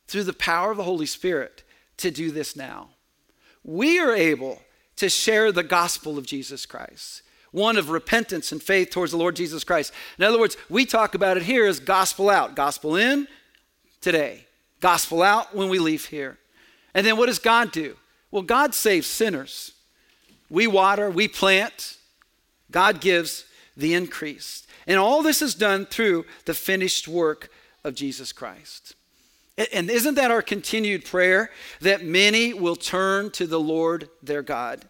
through 0.07 0.25
the 0.25 0.33
power 0.33 0.71
of 0.71 0.77
the 0.77 0.83
Holy 0.83 1.05
Spirit, 1.05 1.63
to 1.97 2.11
do 2.11 2.31
this 2.31 2.55
now. 2.55 2.89
We 3.63 3.99
are 3.99 4.13
able 4.13 4.61
to 4.97 5.09
share 5.09 5.51
the 5.51 5.63
gospel 5.63 6.17
of 6.17 6.25
Jesus 6.25 6.65
Christ, 6.65 7.21
one 7.57 7.77
of 7.77 7.89
repentance 7.89 8.51
and 8.51 8.63
faith 8.63 8.91
towards 8.91 9.11
the 9.11 9.17
Lord 9.17 9.35
Jesus 9.35 9.63
Christ. 9.63 9.91
In 10.17 10.23
other 10.23 10.39
words, 10.39 10.55
we 10.69 10.85
talk 10.85 11.15
about 11.15 11.35
it 11.35 11.43
here 11.43 11.65
as 11.65 11.79
gospel 11.79 12.29
out, 12.29 12.55
gospel 12.55 12.95
in 12.95 13.27
today, 13.99 14.45
gospel 14.79 15.21
out 15.21 15.55
when 15.55 15.67
we 15.67 15.79
leave 15.79 16.05
here. 16.05 16.37
And 16.93 17.05
then 17.05 17.17
what 17.17 17.25
does 17.25 17.39
God 17.39 17.71
do? 17.71 17.97
Well, 18.31 18.43
God 18.43 18.73
saves 18.73 19.07
sinners. 19.07 19.73
We 20.49 20.67
water, 20.67 21.09
we 21.09 21.27
plant, 21.27 21.97
God 22.71 23.01
gives 23.01 23.45
the 23.75 23.93
increase. 23.93 24.65
And 24.85 24.97
all 24.97 25.21
this 25.21 25.41
is 25.41 25.55
done 25.55 25.85
through 25.85 26.25
the 26.45 26.53
finished 26.53 27.07
work 27.07 27.49
of 27.83 27.95
Jesus 27.95 28.31
Christ. 28.31 28.95
And 29.73 29.89
isn't 29.89 30.15
that 30.15 30.31
our 30.31 30.41
continued 30.41 31.03
prayer? 31.03 31.49
That 31.81 32.05
many 32.05 32.53
will 32.53 32.75
turn 32.75 33.31
to 33.31 33.47
the 33.47 33.59
Lord 33.59 34.09
their 34.21 34.43
God. 34.43 34.87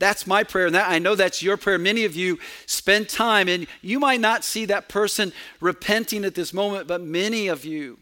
That's 0.00 0.26
my 0.26 0.44
prayer, 0.44 0.64
and 0.64 0.74
that, 0.74 0.88
I 0.88 0.98
know 0.98 1.14
that's 1.14 1.42
your 1.42 1.58
prayer. 1.58 1.78
Many 1.78 2.06
of 2.06 2.16
you 2.16 2.38
spend 2.64 3.10
time, 3.10 3.48
and 3.48 3.66
you 3.82 4.00
might 4.00 4.20
not 4.20 4.44
see 4.44 4.64
that 4.64 4.88
person 4.88 5.30
repenting 5.60 6.24
at 6.24 6.34
this 6.34 6.54
moment, 6.54 6.88
but 6.88 7.02
many 7.02 7.48
of 7.48 7.66
you 7.66 7.98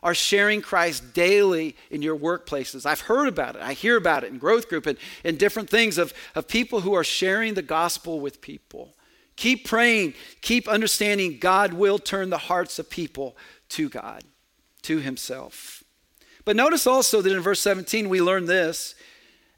are 0.00 0.14
sharing 0.14 0.62
Christ 0.62 1.12
daily 1.12 1.74
in 1.90 2.02
your 2.02 2.16
workplaces. 2.16 2.86
I've 2.86 3.00
heard 3.00 3.26
about 3.26 3.56
it. 3.56 3.62
I 3.62 3.72
hear 3.72 3.96
about 3.96 4.22
it 4.22 4.30
in 4.30 4.38
growth 4.38 4.68
group 4.68 4.86
and, 4.86 4.96
and 5.24 5.36
different 5.36 5.68
things 5.68 5.98
of, 5.98 6.14
of 6.36 6.46
people 6.46 6.82
who 6.82 6.94
are 6.94 7.02
sharing 7.02 7.54
the 7.54 7.62
gospel 7.62 8.20
with 8.20 8.40
people. 8.40 8.94
Keep 9.34 9.66
praying, 9.66 10.14
keep 10.42 10.68
understanding 10.68 11.38
God 11.40 11.72
will 11.72 11.98
turn 11.98 12.30
the 12.30 12.38
hearts 12.38 12.78
of 12.78 12.88
people 12.88 13.36
to 13.70 13.88
God, 13.88 14.22
to 14.82 14.98
Himself. 14.98 15.82
But 16.44 16.54
notice 16.54 16.86
also 16.86 17.20
that 17.20 17.32
in 17.32 17.40
verse 17.40 17.60
17 17.60 18.08
we 18.08 18.22
learn 18.22 18.46
this, 18.46 18.94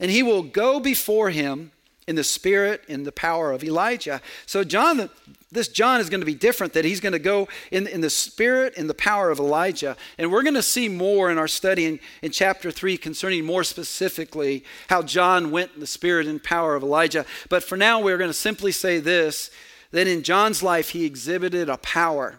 and 0.01 0.11
He 0.11 0.23
will 0.23 0.43
go 0.43 0.81
before 0.81 1.29
Him 1.29 1.72
in 2.07 2.17
the 2.17 2.25
spirit, 2.25 2.83
in 2.89 3.05
the 3.05 3.13
power 3.13 3.53
of 3.53 3.63
Elijah. 3.63 4.21
So 4.47 4.65
John, 4.65 5.09
this 5.51 5.69
John 5.69 6.01
is 6.01 6.11
going 6.11 6.21
to 6.21 6.27
be 6.27 6.35
different, 6.35 6.73
that 6.73 6.85
he's 6.85 7.01
going 7.01 7.13
to 7.13 7.19
go 7.19 7.49
in, 7.71 7.87
in 7.87 8.01
the 8.01 8.11
spirit, 8.11 8.75
in 8.75 8.87
the 8.87 8.95
power 8.95 9.31
of 9.31 9.39
Elijah. 9.39 9.97
And 10.19 10.33
we're 10.33 10.43
going 10.43 10.55
to 10.55 10.63
see 10.63 10.89
more 10.89 11.31
in 11.31 11.39
our 11.39 11.49
study 11.49 11.87
in, 11.87 12.01
in 12.23 12.33
chapter 12.33 12.71
3 12.71 12.97
concerning 12.97 13.45
more 13.45 13.63
specifically 13.65 14.65
how 14.89 15.03
John 15.03 15.51
went 15.51 15.73
in 15.75 15.81
the 15.81 15.87
spirit 15.87 16.27
and 16.27 16.43
power 16.43 16.75
of 16.75 16.83
Elijah. 16.83 17.25
But 17.49 17.63
for 17.63 17.77
now, 17.77 18.01
we're 18.01 18.19
going 18.19 18.31
to 18.31 18.35
simply 18.35 18.73
say 18.73 18.99
this, 18.99 19.51
that 19.93 20.07
in 20.07 20.23
John's 20.23 20.63
life, 20.63 20.91
he 20.91 21.05
exhibited 21.05 21.69
a 21.69 21.77
power 21.77 22.39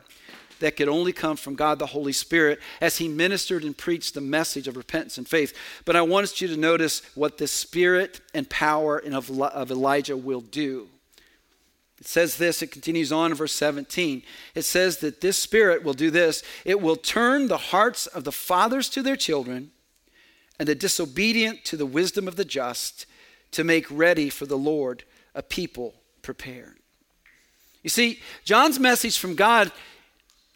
that 0.64 0.78
could 0.78 0.88
only 0.88 1.12
come 1.12 1.36
from 1.36 1.56
God 1.56 1.78
the 1.78 1.88
Holy 1.88 2.14
Spirit 2.14 2.58
as 2.80 2.98
he 2.98 3.10
ministered 3.10 3.66
and 3.66 3.78
preached 3.78 4.14
the 4.14 4.22
message 4.22 4.66
of 4.66 4.78
repentance 4.78 5.18
and 5.18 5.28
faith. 5.28 5.54
But 5.84 5.98
I 5.98 6.02
want 6.04 6.40
you 6.40 6.48
to 6.48 6.56
notice 6.56 7.02
what 7.16 7.38
the 7.38 7.48
spirit 7.48 8.22
and 8.34 8.50
power 8.50 8.98
of, 9.00 9.30
of 9.42 9.72
Elijah 9.72 10.16
will 10.16 10.40
do. 10.40 10.88
It 12.00 12.08
says 12.08 12.38
this, 12.38 12.62
it 12.62 12.68
continues 12.68 13.12
on 13.12 13.32
in 13.32 13.38
verse 13.38 13.52
17. 13.52 14.24
It 14.56 14.62
says 14.62 15.00
that 15.00 15.20
this 15.20 15.38
spirit 15.38 15.84
will 15.84 15.94
do 15.94 16.10
this 16.10 16.44
it 16.64 16.82
will 16.82 16.96
turn 16.96 17.50
the 17.50 17.58
hearts 17.58 18.08
of 18.08 18.24
the 18.24 18.32
fathers 18.32 18.88
to 18.92 19.02
their 19.02 19.18
children 19.18 19.72
and 20.60 20.70
the 20.70 20.76
disobedient 20.76 21.66
to 21.66 21.76
the 21.76 21.86
wisdom 21.86 22.26
of 22.26 22.38
the 22.38 22.46
just 22.46 23.06
to 23.52 23.66
make 23.66 23.86
ready 23.92 24.30
for 24.30 24.46
the 24.46 24.58
Lord 24.58 25.04
a 25.36 25.44
people 25.44 25.94
prepared. 26.22 26.78
You 27.82 27.90
see, 27.90 28.22
John's 28.46 28.80
message 28.80 29.18
from 29.18 29.36
God 29.36 29.70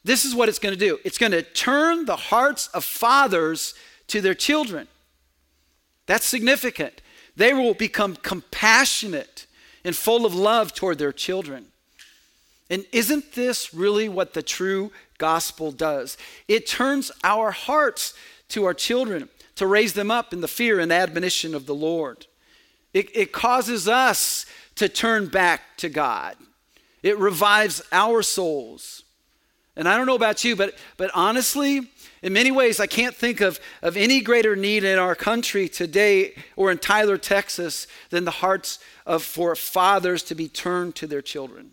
this 0.08 0.26
is 0.26 0.34
what 0.34 0.50
it's 0.50 0.60
going 0.60 0.74
to 0.74 0.80
do 0.80 1.00
it's 1.04 1.18
going 1.18 1.32
to 1.32 1.42
turn 1.42 2.06
the 2.06 2.16
hearts 2.16 2.68
of 2.70 2.84
fathers 2.84 3.74
to 4.08 4.22
their 4.22 4.34
children. 4.34 4.88
That's 6.06 6.26
significant. 6.26 7.02
They 7.36 7.54
will 7.54 7.74
become 7.74 8.16
compassionate 8.16 9.46
and 9.84 9.96
full 9.96 10.26
of 10.26 10.34
love 10.34 10.74
toward 10.74 10.98
their 10.98 11.12
children. 11.12 11.66
And 12.70 12.86
isn't 12.92 13.34
this 13.34 13.74
really 13.74 14.10
what 14.10 14.34
the 14.34 14.42
true 14.42 14.92
gospel 15.18 15.72
does? 15.72 16.18
It 16.48 16.68
turns 16.68 17.12
our 17.24 17.52
hearts 17.52 18.14
to 18.50 18.66
our 18.66 18.74
children 18.74 19.30
to 19.56 19.68
raise 19.68 19.94
them 19.94 20.12
up 20.12 20.34
in 20.34 20.42
the 20.42 20.48
fear 20.48 20.80
and 20.80 20.92
admonition 20.92 21.54
of 21.54 21.66
the 21.66 21.76
Lord. 21.76 22.26
It, 22.94 23.16
it 23.16 23.32
causes 23.32 23.88
us 23.88 24.46
to 24.76 24.90
turn 24.90 25.28
back 25.28 25.78
to 25.78 25.90
God. 25.90 26.38
It 27.04 27.18
revives 27.18 27.82
our 27.92 28.22
souls. 28.22 29.04
And 29.78 29.88
I 29.88 29.96
don't 29.96 30.08
know 30.08 30.16
about 30.16 30.44
you, 30.44 30.56
but, 30.56 30.76
but 30.98 31.12
honestly, 31.14 31.88
in 32.24 32.34
many 32.34 32.50
ways, 32.50 32.80
I 32.80 32.88
can't 32.88 33.16
think 33.16 33.42
of, 33.42 33.60
of 33.84 33.96
any 33.96 34.22
greater 34.22 34.56
need 34.56 34.84
in 34.84 34.98
our 34.98 35.14
country 35.14 35.70
today 35.70 36.34
or 36.56 36.72
in 36.72 36.80
Tyler, 36.80 37.18
Texas, 37.18 37.86
than 38.10 38.26
the 38.26 38.32
hearts 38.32 38.80
of 39.06 39.24
for 39.24 39.56
fathers 39.56 40.24
to 40.24 40.36
be 40.36 40.50
turned 40.50 40.96
to 40.96 41.06
their 41.06 41.22
children. 41.22 41.72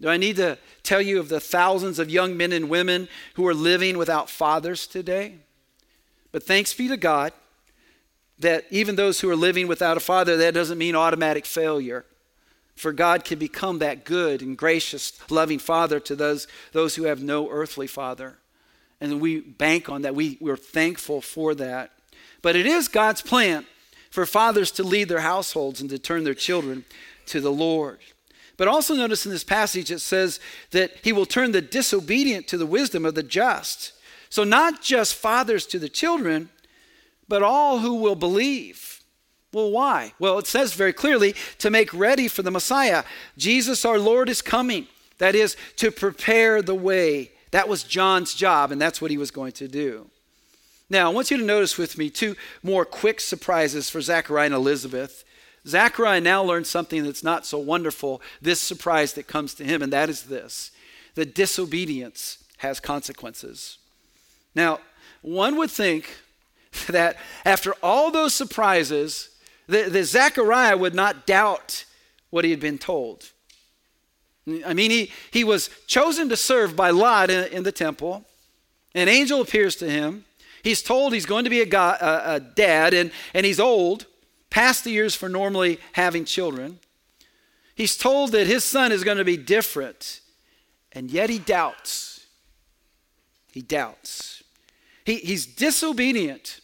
Do 0.00 0.08
I 0.08 0.16
need 0.16 0.36
to 0.36 0.58
tell 0.84 1.02
you 1.02 1.18
of 1.18 1.28
the 1.28 1.40
thousands 1.40 1.98
of 1.98 2.08
young 2.08 2.36
men 2.36 2.52
and 2.52 2.70
women 2.70 3.08
who 3.34 3.46
are 3.48 3.54
living 3.54 3.98
without 3.98 4.30
fathers 4.30 4.86
today? 4.86 5.34
But 6.30 6.44
thanks 6.44 6.72
be 6.72 6.86
to 6.88 6.96
God 6.96 7.32
that 8.38 8.64
even 8.70 8.94
those 8.94 9.20
who 9.20 9.28
are 9.28 9.36
living 9.36 9.66
without 9.66 9.96
a 9.96 10.00
father, 10.00 10.36
that 10.36 10.54
doesn't 10.54 10.78
mean 10.78 10.94
automatic 10.94 11.46
failure. 11.46 12.04
For 12.76 12.92
God 12.92 13.24
can 13.24 13.38
become 13.38 13.78
that 13.78 14.04
good 14.04 14.42
and 14.42 14.56
gracious, 14.56 15.12
loving 15.30 15.58
Father 15.58 16.00
to 16.00 16.16
those, 16.16 16.48
those 16.72 16.96
who 16.96 17.04
have 17.04 17.22
no 17.22 17.48
earthly 17.50 17.86
father. 17.86 18.38
And 19.00 19.20
we 19.20 19.40
bank 19.40 19.88
on 19.88 20.02
that. 20.02 20.14
We, 20.14 20.38
we're 20.40 20.56
thankful 20.56 21.20
for 21.20 21.54
that. 21.56 21.90
But 22.40 22.56
it 22.56 22.66
is 22.66 22.88
God's 22.88 23.22
plan 23.22 23.66
for 24.10 24.26
fathers 24.26 24.70
to 24.72 24.84
lead 24.84 25.08
their 25.08 25.20
households 25.20 25.80
and 25.80 25.90
to 25.90 25.98
turn 25.98 26.24
their 26.24 26.34
children 26.34 26.84
to 27.26 27.40
the 27.40 27.52
Lord. 27.52 27.98
But 28.56 28.68
also 28.68 28.94
notice 28.94 29.24
in 29.24 29.32
this 29.32 29.44
passage 29.44 29.90
it 29.90 30.00
says 30.00 30.38
that 30.70 30.92
he 31.02 31.12
will 31.12 31.26
turn 31.26 31.52
the 31.52 31.62
disobedient 31.62 32.46
to 32.48 32.58
the 32.58 32.66
wisdom 32.66 33.04
of 33.04 33.14
the 33.14 33.22
just. 33.22 33.92
So 34.28 34.44
not 34.44 34.82
just 34.82 35.14
fathers 35.14 35.66
to 35.66 35.78
the 35.78 35.88
children, 35.88 36.50
but 37.28 37.42
all 37.42 37.78
who 37.78 37.94
will 37.94 38.14
believe. 38.14 38.91
Well, 39.52 39.70
why? 39.70 40.14
Well, 40.18 40.38
it 40.38 40.46
says 40.46 40.72
very 40.74 40.92
clearly 40.92 41.34
to 41.58 41.70
make 41.70 41.92
ready 41.92 42.28
for 42.28 42.42
the 42.42 42.50
Messiah. 42.50 43.04
Jesus 43.36 43.84
our 43.84 43.98
Lord 43.98 44.28
is 44.28 44.42
coming. 44.42 44.86
That 45.18 45.34
is, 45.34 45.56
to 45.76 45.90
prepare 45.90 46.62
the 46.62 46.74
way. 46.74 47.32
That 47.52 47.68
was 47.68 47.84
John's 47.84 48.34
job, 48.34 48.72
and 48.72 48.80
that's 48.80 49.00
what 49.00 49.10
he 49.10 49.18
was 49.18 49.30
going 49.30 49.52
to 49.52 49.68
do. 49.68 50.08
Now, 50.88 51.10
I 51.10 51.14
want 51.14 51.30
you 51.30 51.36
to 51.36 51.44
notice 51.44 51.78
with 51.78 51.96
me 51.96 52.10
two 52.10 52.34
more 52.62 52.84
quick 52.84 53.20
surprises 53.20 53.88
for 53.88 54.00
Zechariah 54.00 54.46
and 54.46 54.54
Elizabeth. 54.54 55.24
Zechariah 55.66 56.20
now 56.20 56.42
learns 56.42 56.68
something 56.68 57.04
that's 57.04 57.22
not 57.22 57.46
so 57.46 57.58
wonderful, 57.58 58.20
this 58.40 58.60
surprise 58.60 59.12
that 59.14 59.28
comes 59.28 59.54
to 59.54 59.64
him, 59.64 59.82
and 59.82 59.92
that 59.92 60.10
is 60.10 60.24
this 60.24 60.70
that 61.14 61.34
disobedience 61.34 62.38
has 62.58 62.80
consequences. 62.80 63.76
Now, 64.54 64.80
one 65.20 65.56
would 65.56 65.70
think 65.70 66.08
that 66.88 67.16
after 67.44 67.74
all 67.82 68.10
those 68.10 68.34
surprises, 68.34 69.28
that, 69.68 69.92
that 69.92 70.04
Zechariah 70.04 70.76
would 70.76 70.94
not 70.94 71.26
doubt 71.26 71.84
what 72.30 72.44
he 72.44 72.50
had 72.50 72.60
been 72.60 72.78
told. 72.78 73.30
I 74.66 74.74
mean, 74.74 74.90
he, 74.90 75.12
he 75.30 75.44
was 75.44 75.70
chosen 75.86 76.28
to 76.28 76.36
serve 76.36 76.74
by 76.74 76.90
Lot 76.90 77.30
in, 77.30 77.52
in 77.52 77.62
the 77.62 77.72
temple. 77.72 78.24
An 78.94 79.08
angel 79.08 79.40
appears 79.40 79.76
to 79.76 79.88
him. 79.88 80.24
He's 80.62 80.82
told 80.82 81.12
he's 81.12 81.26
going 81.26 81.44
to 81.44 81.50
be 81.50 81.60
a, 81.60 81.66
God, 81.66 82.00
a, 82.00 82.34
a 82.34 82.40
dad, 82.40 82.94
and, 82.94 83.10
and 83.34 83.46
he's 83.46 83.60
old, 83.60 84.06
past 84.50 84.84
the 84.84 84.90
years 84.90 85.14
for 85.14 85.28
normally 85.28 85.78
having 85.92 86.24
children. 86.24 86.78
He's 87.74 87.96
told 87.96 88.32
that 88.32 88.46
his 88.46 88.64
son 88.64 88.92
is 88.92 89.04
going 89.04 89.18
to 89.18 89.24
be 89.24 89.36
different, 89.36 90.20
and 90.92 91.10
yet 91.10 91.30
he 91.30 91.38
doubts. 91.38 92.26
He 93.50 93.60
doubts. 93.60 94.42
He, 95.04 95.16
he's 95.16 95.46
disobedient 95.46 96.60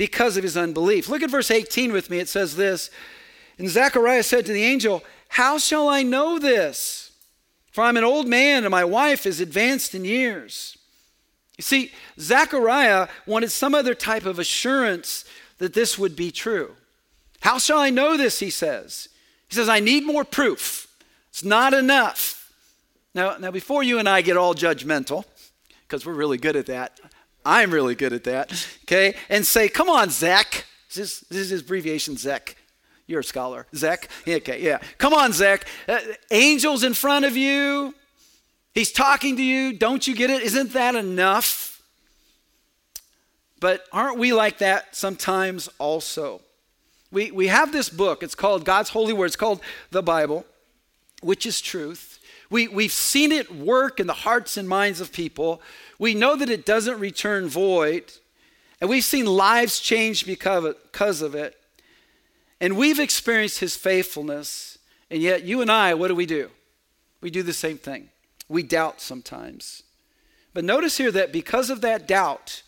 because 0.00 0.38
of 0.38 0.42
his 0.42 0.56
unbelief. 0.56 1.10
Look 1.10 1.22
at 1.22 1.28
verse 1.28 1.50
18 1.50 1.92
with 1.92 2.08
me. 2.08 2.20
It 2.20 2.28
says 2.30 2.56
this 2.56 2.90
And 3.58 3.68
Zechariah 3.68 4.22
said 4.22 4.46
to 4.46 4.52
the 4.54 4.64
angel, 4.64 5.04
How 5.28 5.58
shall 5.58 5.90
I 5.90 6.02
know 6.02 6.38
this? 6.38 7.12
For 7.70 7.84
I'm 7.84 7.98
an 7.98 8.04
old 8.04 8.26
man 8.26 8.64
and 8.64 8.70
my 8.70 8.82
wife 8.82 9.26
is 9.26 9.40
advanced 9.40 9.94
in 9.94 10.06
years. 10.06 10.78
You 11.58 11.62
see, 11.62 11.92
Zechariah 12.18 13.08
wanted 13.26 13.52
some 13.52 13.74
other 13.74 13.94
type 13.94 14.24
of 14.24 14.38
assurance 14.38 15.26
that 15.58 15.74
this 15.74 15.98
would 15.98 16.16
be 16.16 16.30
true. 16.30 16.76
How 17.40 17.58
shall 17.58 17.78
I 17.78 17.90
know 17.90 18.16
this? 18.16 18.38
He 18.38 18.48
says. 18.48 19.10
He 19.50 19.54
says, 19.54 19.68
I 19.68 19.80
need 19.80 20.06
more 20.06 20.24
proof. 20.24 20.86
It's 21.28 21.44
not 21.44 21.74
enough. 21.74 22.50
Now, 23.14 23.36
now 23.36 23.50
before 23.50 23.82
you 23.82 23.98
and 23.98 24.08
I 24.08 24.22
get 24.22 24.38
all 24.38 24.54
judgmental, 24.54 25.26
because 25.82 26.06
we're 26.06 26.14
really 26.14 26.38
good 26.38 26.56
at 26.56 26.64
that, 26.66 26.98
I'm 27.44 27.70
really 27.70 27.94
good 27.94 28.12
at 28.12 28.24
that, 28.24 28.52
okay, 28.84 29.16
and 29.28 29.46
say, 29.46 29.68
come 29.68 29.88
on, 29.88 30.10
Zach. 30.10 30.66
This, 30.94 31.20
this 31.20 31.38
is 31.38 31.50
his 31.50 31.60
abbreviation, 31.62 32.16
Zach. 32.16 32.56
You're 33.06 33.20
a 33.20 33.24
scholar. 33.24 33.66
Zach? 33.74 34.08
Okay, 34.26 34.62
yeah. 34.62 34.78
Come 34.98 35.14
on, 35.14 35.32
Zach. 35.32 35.66
Uh, 35.88 35.98
angels 36.30 36.84
in 36.84 36.94
front 36.94 37.24
of 37.24 37.36
you. 37.36 37.94
He's 38.72 38.92
talking 38.92 39.36
to 39.36 39.42
you. 39.42 39.72
Don't 39.72 40.06
you 40.06 40.14
get 40.14 40.30
it? 40.30 40.42
Isn't 40.42 40.72
that 40.74 40.94
enough? 40.94 41.82
But 43.58 43.84
aren't 43.92 44.18
we 44.18 44.32
like 44.32 44.58
that 44.58 44.94
sometimes 44.94 45.68
also? 45.78 46.40
We, 47.10 47.32
we 47.32 47.48
have 47.48 47.72
this 47.72 47.88
book. 47.88 48.22
It's 48.22 48.36
called 48.36 48.64
God's 48.64 48.90
Holy 48.90 49.12
Word. 49.12 49.26
It's 49.26 49.36
called 49.36 49.60
the 49.90 50.02
Bible, 50.02 50.46
which 51.20 51.46
is 51.46 51.60
truth. 51.60 52.20
We, 52.48 52.68
we've 52.68 52.92
seen 52.92 53.32
it 53.32 53.52
work 53.54 53.98
in 53.98 54.06
the 54.06 54.12
hearts 54.12 54.56
and 54.56 54.68
minds 54.68 55.00
of 55.00 55.12
people. 55.12 55.60
We 56.00 56.14
know 56.14 56.34
that 56.34 56.48
it 56.48 56.64
doesn't 56.64 56.98
return 56.98 57.46
void. 57.46 58.10
And 58.80 58.88
we've 58.88 59.04
seen 59.04 59.26
lives 59.26 59.78
change 59.78 60.24
because 60.24 61.20
of 61.20 61.34
it. 61.34 61.60
And 62.58 62.78
we've 62.78 62.98
experienced 62.98 63.60
his 63.60 63.76
faithfulness. 63.76 64.78
And 65.10 65.20
yet, 65.20 65.44
you 65.44 65.60
and 65.60 65.70
I, 65.70 65.92
what 65.92 66.08
do 66.08 66.14
we 66.14 66.24
do? 66.24 66.48
We 67.20 67.30
do 67.30 67.42
the 67.42 67.52
same 67.52 67.76
thing. 67.76 68.08
We 68.48 68.62
doubt 68.62 69.02
sometimes. 69.02 69.82
But 70.54 70.64
notice 70.64 70.96
here 70.96 71.12
that 71.12 71.32
because 71.32 71.68
of 71.68 71.82
that 71.82 72.08
doubt, 72.08 72.62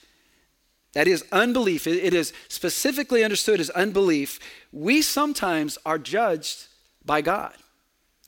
that 0.92 1.09
is 1.09 1.25
unbelief, 1.33 1.87
it 1.87 2.12
is 2.12 2.35
specifically 2.49 3.25
understood 3.25 3.61
as 3.61 3.71
unbelief, 3.71 4.38
we 4.73 5.01
sometimes 5.01 5.79
are 5.87 5.99
judged 5.99 6.66
by 7.03 7.23
God. 7.23 7.55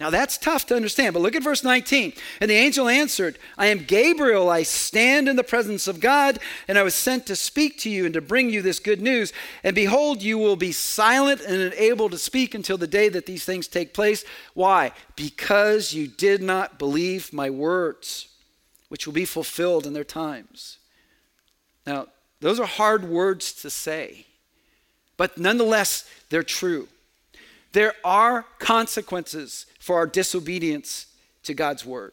Now 0.04 0.10
that's 0.10 0.36
tough 0.36 0.66
to 0.66 0.76
understand, 0.76 1.14
but 1.14 1.22
look 1.22 1.34
at 1.34 1.42
verse 1.42 1.64
19. 1.64 2.12
And 2.38 2.50
the 2.50 2.56
angel 2.56 2.90
answered, 2.90 3.38
I 3.56 3.68
am 3.68 3.84
Gabriel. 3.84 4.50
I 4.50 4.62
stand 4.62 5.30
in 5.30 5.36
the 5.36 5.42
presence 5.42 5.88
of 5.88 5.98
God, 5.98 6.40
and 6.68 6.76
I 6.76 6.82
was 6.82 6.94
sent 6.94 7.24
to 7.24 7.34
speak 7.34 7.78
to 7.78 7.88
you 7.88 8.04
and 8.04 8.12
to 8.12 8.20
bring 8.20 8.50
you 8.50 8.60
this 8.60 8.80
good 8.80 9.00
news. 9.00 9.32
And 9.62 9.74
behold, 9.74 10.22
you 10.22 10.36
will 10.36 10.56
be 10.56 10.72
silent 10.72 11.40
and 11.40 11.58
unable 11.58 12.10
to 12.10 12.18
speak 12.18 12.54
until 12.54 12.76
the 12.76 12.86
day 12.86 13.08
that 13.08 13.24
these 13.24 13.46
things 13.46 13.66
take 13.66 13.94
place. 13.94 14.26
Why? 14.52 14.92
Because 15.16 15.94
you 15.94 16.06
did 16.06 16.42
not 16.42 16.78
believe 16.78 17.32
my 17.32 17.48
words, 17.48 18.28
which 18.90 19.06
will 19.06 19.14
be 19.14 19.24
fulfilled 19.24 19.86
in 19.86 19.94
their 19.94 20.04
times. 20.04 20.76
Now, 21.86 22.08
those 22.40 22.60
are 22.60 22.66
hard 22.66 23.08
words 23.08 23.54
to 23.62 23.70
say, 23.70 24.26
but 25.16 25.38
nonetheless, 25.38 26.06
they're 26.28 26.42
true. 26.42 26.88
There 27.74 27.94
are 28.04 28.46
consequences 28.60 29.66
for 29.80 29.96
our 29.96 30.06
disobedience 30.06 31.06
to 31.42 31.54
God's 31.54 31.84
word. 31.84 32.12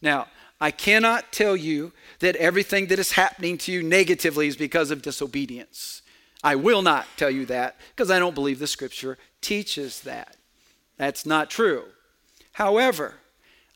Now, 0.00 0.28
I 0.58 0.70
cannot 0.70 1.30
tell 1.30 1.54
you 1.54 1.92
that 2.20 2.36
everything 2.36 2.86
that 2.86 2.98
is 2.98 3.12
happening 3.12 3.58
to 3.58 3.72
you 3.72 3.82
negatively 3.82 4.48
is 4.48 4.56
because 4.56 4.90
of 4.90 5.02
disobedience. 5.02 6.00
I 6.42 6.54
will 6.54 6.80
not 6.80 7.06
tell 7.18 7.30
you 7.30 7.44
that 7.46 7.76
because 7.94 8.10
I 8.10 8.18
don't 8.18 8.34
believe 8.34 8.58
the 8.58 8.66
scripture 8.66 9.18
teaches 9.42 10.00
that. 10.00 10.36
That's 10.96 11.26
not 11.26 11.50
true. 11.50 11.84
However, 12.52 13.16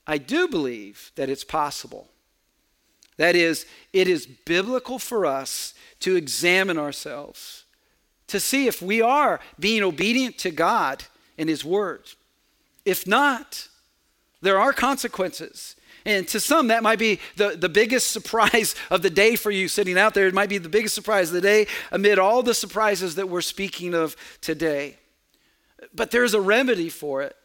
I 0.06 0.16
do 0.16 0.48
believe 0.48 1.12
that 1.16 1.28
it's 1.28 1.44
possible 1.44 2.08
that 3.18 3.36
is, 3.36 3.66
it 3.92 4.08
is 4.08 4.26
biblical 4.26 4.98
for 4.98 5.26
us 5.26 5.74
to 5.98 6.16
examine 6.16 6.78
ourselves, 6.78 7.64
to 8.30 8.40
see 8.40 8.66
if 8.66 8.82
we 8.82 9.00
are 9.02 9.40
being 9.58 9.82
obedient 9.82 10.38
to 10.38 10.50
God 10.50 11.04
and 11.38 11.48
His 11.48 11.64
Word. 11.64 12.02
If 12.84 13.06
not, 13.06 13.68
there 14.40 14.58
are 14.58 14.72
consequences. 14.72 15.76
And 16.06 16.26
to 16.28 16.40
some, 16.40 16.68
that 16.68 16.82
might 16.82 16.98
be 16.98 17.20
the, 17.36 17.56
the 17.56 17.68
biggest 17.68 18.10
surprise 18.12 18.74
of 18.90 19.02
the 19.02 19.10
day 19.10 19.36
for 19.36 19.50
you 19.50 19.68
sitting 19.68 19.98
out 19.98 20.14
there. 20.14 20.26
It 20.26 20.34
might 20.34 20.48
be 20.48 20.58
the 20.58 20.68
biggest 20.68 20.94
surprise 20.94 21.28
of 21.28 21.34
the 21.34 21.40
day 21.40 21.66
amid 21.92 22.18
all 22.18 22.42
the 22.42 22.54
surprises 22.54 23.16
that 23.16 23.28
we're 23.28 23.40
speaking 23.42 23.94
of 23.94 24.16
today. 24.40 24.96
But 25.94 26.10
there's 26.10 26.34
a 26.34 26.40
remedy 26.40 26.88
for 26.88 27.22
it. 27.22 27.36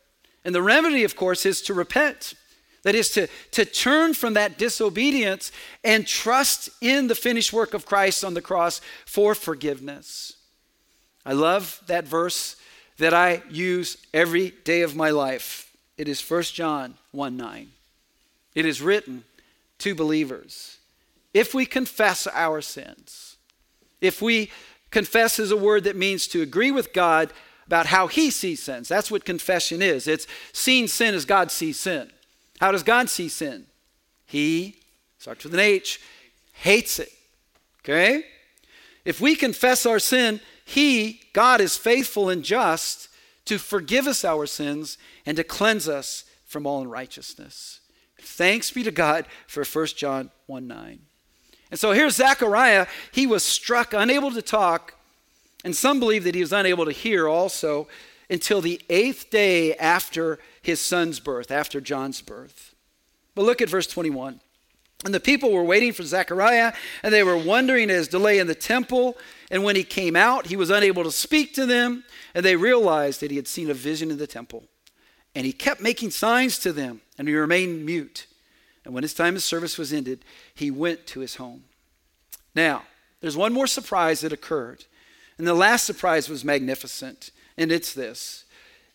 And 0.43 0.53
the 0.53 0.61
remedy, 0.61 1.03
of 1.03 1.15
course, 1.15 1.45
is 1.45 1.61
to 1.63 1.73
repent. 1.73 2.35
That 2.83 2.93
is 2.93 3.09
to, 3.11 3.27
to 3.51 3.65
turn 3.65 4.13
from 4.13 4.35
that 4.35 4.59
disobedience 4.59 5.51
and 5.83 6.05
trust 6.05 6.69
in 6.81 7.07
the 7.07 7.15
finished 7.15 7.51
work 7.51 7.73
of 7.73 7.85
Christ 7.85 8.23
on 8.23 8.35
the 8.35 8.43
cross 8.43 8.79
for 9.07 9.33
forgiveness. 9.33 10.34
I 11.25 11.33
love 11.33 11.81
that 11.87 12.05
verse 12.05 12.55
that 12.97 13.13
I 13.13 13.41
use 13.49 13.97
every 14.13 14.51
day 14.63 14.81
of 14.81 14.95
my 14.95 15.09
life. 15.09 15.71
It 15.97 16.07
is 16.07 16.27
1 16.27 16.43
John 16.43 16.95
1 17.11 17.35
9. 17.35 17.69
It 18.53 18.65
is 18.65 18.81
written 18.81 19.23
to 19.79 19.95
believers. 19.95 20.77
If 21.33 21.53
we 21.53 21.65
confess 21.65 22.27
our 22.27 22.61
sins, 22.61 23.35
if 23.99 24.21
we 24.21 24.51
confess 24.91 25.39
is 25.39 25.51
a 25.51 25.57
word 25.57 25.83
that 25.83 25.95
means 25.95 26.27
to 26.27 26.41
agree 26.41 26.71
with 26.71 26.93
God 26.93 27.33
about 27.65 27.87
how 27.87 28.07
He 28.07 28.29
sees 28.29 28.61
sins, 28.61 28.87
that's 28.87 29.11
what 29.11 29.25
confession 29.25 29.81
is. 29.81 30.07
It's 30.07 30.27
seeing 30.53 30.87
sin 30.87 31.15
as 31.15 31.25
God 31.25 31.51
sees 31.51 31.79
sin. 31.79 32.11
How 32.59 32.71
does 32.71 32.83
God 32.83 33.09
see 33.09 33.27
sin? 33.27 33.65
He, 34.25 34.77
starts 35.19 35.43
with 35.43 35.53
an 35.53 35.59
H, 35.59 35.99
hates 36.53 36.99
it. 36.99 37.11
Okay? 37.83 38.23
If 39.03 39.19
we 39.19 39.35
confess 39.35 39.85
our 39.85 39.99
sin, 39.99 40.39
He, 40.65 41.21
God, 41.31 41.61
is 41.61 41.77
faithful 41.77 42.29
and 42.29 42.43
just 42.43 43.07
to 43.45 43.57
forgive 43.59 44.07
us 44.07 44.25
our 44.25 44.47
sins 44.47 44.97
and 45.25 45.37
to 45.37 45.43
cleanse 45.43 45.87
us 45.87 46.25
from 46.43 46.65
all 46.65 46.81
unrighteousness. 46.81 47.79
Thanks 48.19 48.71
be 48.71 48.83
to 48.83 48.91
God 48.91 49.25
for 49.47 49.63
1 49.63 49.87
John 49.95 50.31
1 50.47 50.67
9. 50.67 50.99
And 51.71 51.79
so 51.79 51.91
here's 51.91 52.15
Zechariah. 52.15 52.87
He 53.11 53.27
was 53.27 53.43
struck, 53.43 53.93
unable 53.93 54.31
to 54.31 54.41
talk, 54.41 54.95
and 55.63 55.75
some 55.75 55.99
believe 55.99 56.23
that 56.23 56.35
he 56.35 56.41
was 56.41 56.53
unable 56.53 56.85
to 56.85 56.91
hear 56.91 57.27
also 57.27 57.87
until 58.29 58.61
the 58.61 58.81
eighth 58.89 59.29
day 59.29 59.75
after 59.75 60.39
his 60.61 60.79
son's 60.79 61.19
birth, 61.19 61.51
after 61.51 61.79
John's 61.79 62.21
birth. 62.21 62.73
But 63.35 63.45
look 63.45 63.61
at 63.61 63.69
verse 63.69 63.87
21. 63.87 64.39
And 65.03 65.13
the 65.13 65.19
people 65.19 65.51
were 65.51 65.63
waiting 65.63 65.93
for 65.93 66.03
Zechariah, 66.03 66.73
and 67.03 67.13
they 67.13 67.23
were 67.23 67.37
wondering 67.37 67.89
at 67.89 67.97
his 67.97 68.07
delay 68.07 68.39
in 68.39 68.47
the 68.47 68.55
temple. 68.55 69.17
And 69.51 69.63
when 69.63 69.75
he 69.75 69.83
came 69.83 70.15
out, 70.15 70.47
he 70.47 70.55
was 70.55 70.69
unable 70.69 71.03
to 71.03 71.11
speak 71.11 71.53
to 71.55 71.65
them, 71.65 72.03
and 72.33 72.45
they 72.45 72.55
realized 72.55 73.19
that 73.21 73.29
he 73.29 73.37
had 73.37 73.47
seen 73.47 73.69
a 73.69 73.73
vision 73.73 74.09
in 74.09 74.17
the 74.17 74.27
temple. 74.27 74.63
And 75.35 75.45
he 75.45 75.51
kept 75.51 75.81
making 75.81 76.11
signs 76.11 76.57
to 76.59 76.71
them, 76.71 77.01
and 77.17 77.27
he 77.27 77.35
remained 77.35 77.85
mute. 77.85 78.25
And 78.85 78.93
when 78.93 79.03
his 79.03 79.13
time 79.13 79.35
of 79.35 79.43
service 79.43 79.77
was 79.77 79.91
ended, 79.91 80.23
he 80.53 80.71
went 80.71 81.05
to 81.07 81.19
his 81.19 81.35
home. 81.35 81.65
Now, 82.55 82.83
there's 83.19 83.37
one 83.37 83.53
more 83.53 83.67
surprise 83.67 84.21
that 84.21 84.31
occurred. 84.31 84.85
And 85.37 85.45
the 85.45 85.53
last 85.53 85.85
surprise 85.85 86.29
was 86.29 86.45
magnificent, 86.45 87.31
and 87.57 87.71
it's 87.71 87.93
this 87.93 88.45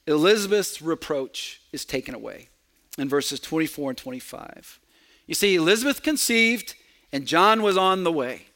Elizabeth's 0.06 0.80
reproach 0.80 1.60
is 1.72 1.84
taken 1.84 2.14
away 2.14 2.48
in 2.98 3.08
verses 3.08 3.38
24 3.40 3.90
and 3.90 3.98
25. 3.98 4.79
You 5.30 5.36
see, 5.36 5.54
Elizabeth 5.54 6.02
conceived 6.02 6.74
and 7.12 7.24
John 7.24 7.62
was 7.62 7.76
on 7.76 8.02
the 8.02 8.10
way. 8.10 8.46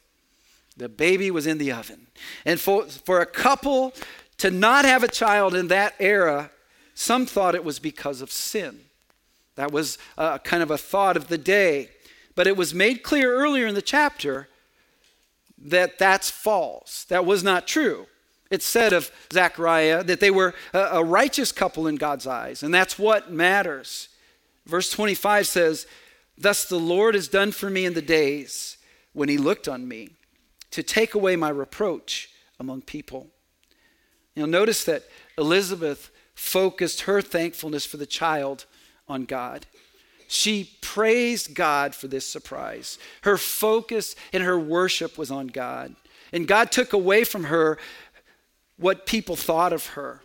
The 0.75 0.89
baby 0.89 1.31
was 1.31 1.47
in 1.47 1.57
the 1.57 1.71
oven. 1.71 2.07
And 2.43 2.59
for, 2.59 2.83
for 2.83 3.21
a 3.21 3.25
couple 3.25 3.93
to 4.39 4.51
not 4.51 4.83
have 4.83 5.01
a 5.01 5.07
child 5.07 5.55
in 5.55 5.69
that 5.69 5.95
era, 6.01 6.51
some 6.93 7.25
thought 7.25 7.55
it 7.55 7.63
was 7.63 7.79
because 7.79 8.19
of 8.19 8.29
sin. 8.29 8.81
That 9.55 9.71
was 9.71 9.97
kind 10.17 10.61
of 10.61 10.69
a 10.69 10.77
thought 10.77 11.15
of 11.15 11.29
the 11.29 11.37
day. 11.37 11.91
But 12.35 12.45
it 12.45 12.57
was 12.57 12.73
made 12.73 13.03
clear 13.03 13.33
earlier 13.33 13.67
in 13.67 13.75
the 13.75 13.81
chapter 13.81 14.49
that 15.57 15.97
that's 15.97 16.29
false. 16.29 17.05
That 17.05 17.25
was 17.25 17.41
not 17.41 17.67
true. 17.67 18.07
It 18.51 18.61
said 18.61 18.91
of 18.91 19.11
Zechariah 19.31 20.03
that 20.03 20.19
they 20.19 20.29
were 20.29 20.53
a, 20.73 20.79
a 20.79 21.03
righteous 21.05 21.53
couple 21.53 21.87
in 21.87 21.95
God's 21.95 22.27
eyes, 22.27 22.63
and 22.63 22.73
that's 22.73 22.99
what 22.99 23.31
matters. 23.31 24.09
Verse 24.65 24.91
25 24.91 25.47
says, 25.47 25.87
Thus 26.37 26.65
the 26.65 26.79
Lord 26.79 27.15
has 27.15 27.27
done 27.27 27.51
for 27.51 27.69
me 27.69 27.85
in 27.85 27.93
the 27.93 28.01
days 28.01 28.77
when 29.13 29.29
he 29.29 29.37
looked 29.37 29.67
on 29.67 29.87
me 29.87 30.09
to 30.71 30.83
take 30.83 31.13
away 31.13 31.35
my 31.35 31.49
reproach 31.49 32.29
among 32.59 32.81
people. 32.81 33.27
You'll 34.35 34.47
notice 34.47 34.83
that 34.83 35.03
Elizabeth 35.37 36.11
focused 36.33 37.01
her 37.01 37.21
thankfulness 37.21 37.85
for 37.85 37.97
the 37.97 38.05
child 38.05 38.65
on 39.07 39.23
God. 39.23 39.65
She 40.27 40.71
praised 40.81 41.55
God 41.55 41.95
for 41.95 42.07
this 42.07 42.27
surprise. 42.27 42.97
Her 43.21 43.37
focus 43.37 44.15
and 44.33 44.43
her 44.43 44.59
worship 44.59 45.17
was 45.17 45.31
on 45.31 45.47
God. 45.47 45.95
And 46.33 46.47
God 46.47 46.71
took 46.71 46.91
away 46.91 47.23
from 47.23 47.45
her 47.45 47.77
what 48.77 49.05
people 49.05 49.35
thought 49.35 49.71
of 49.71 49.87
her. 49.87 50.21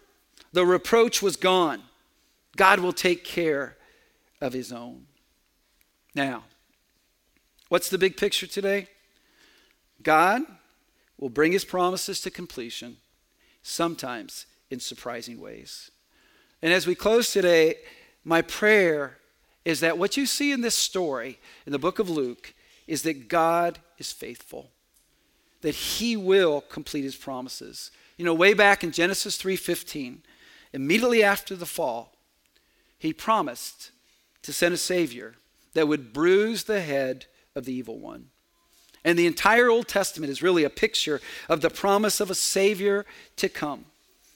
The 0.52 0.66
reproach 0.66 1.22
was 1.22 1.36
gone. 1.36 1.82
God 2.56 2.80
will 2.80 2.92
take 2.92 3.24
care 3.24 3.76
of 4.40 4.52
his 4.52 4.72
own. 4.72 5.06
Now, 6.14 6.44
what's 7.68 7.88
the 7.88 7.98
big 7.98 8.16
picture 8.16 8.46
today? 8.46 8.88
God 10.02 10.42
will 11.18 11.28
bring 11.28 11.52
his 11.52 11.64
promises 11.64 12.20
to 12.22 12.30
completion, 12.30 12.96
sometimes 13.62 14.46
in 14.70 14.80
surprising 14.80 15.40
ways. 15.40 15.90
And 16.62 16.72
as 16.72 16.86
we 16.86 16.94
close 16.94 17.32
today, 17.32 17.76
my 18.24 18.42
prayer 18.42 19.18
is 19.64 19.80
that 19.80 19.98
what 19.98 20.16
you 20.16 20.26
see 20.26 20.52
in 20.52 20.62
this 20.62 20.76
story 20.76 21.38
in 21.66 21.72
the 21.72 21.78
book 21.78 21.98
of 21.98 22.08
Luke 22.08 22.54
is 22.86 23.02
that 23.02 23.28
God 23.28 23.78
is 23.98 24.10
faithful, 24.10 24.70
that 25.60 25.74
he 25.74 26.16
will 26.16 26.60
complete 26.62 27.04
his 27.04 27.16
promises. 27.16 27.90
You 28.16 28.24
know, 28.24 28.34
way 28.34 28.54
back 28.54 28.82
in 28.82 28.92
Genesis 28.92 29.36
3:15, 29.36 30.22
immediately 30.72 31.22
after 31.22 31.54
the 31.54 31.66
fall, 31.66 32.16
he 32.98 33.12
promised 33.12 33.90
to 34.42 34.52
send 34.52 34.74
a 34.74 34.78
savior 34.78 35.36
that 35.74 35.88
would 35.88 36.12
bruise 36.12 36.64
the 36.64 36.80
head 36.80 37.26
of 37.54 37.64
the 37.64 37.72
evil 37.72 37.98
one. 37.98 38.26
And 39.04 39.18
the 39.18 39.26
entire 39.26 39.70
Old 39.70 39.88
Testament 39.88 40.30
is 40.30 40.42
really 40.42 40.64
a 40.64 40.70
picture 40.70 41.20
of 41.48 41.60
the 41.60 41.70
promise 41.70 42.20
of 42.20 42.30
a 42.30 42.34
savior 42.34 43.06
to 43.36 43.48
come, 43.48 43.86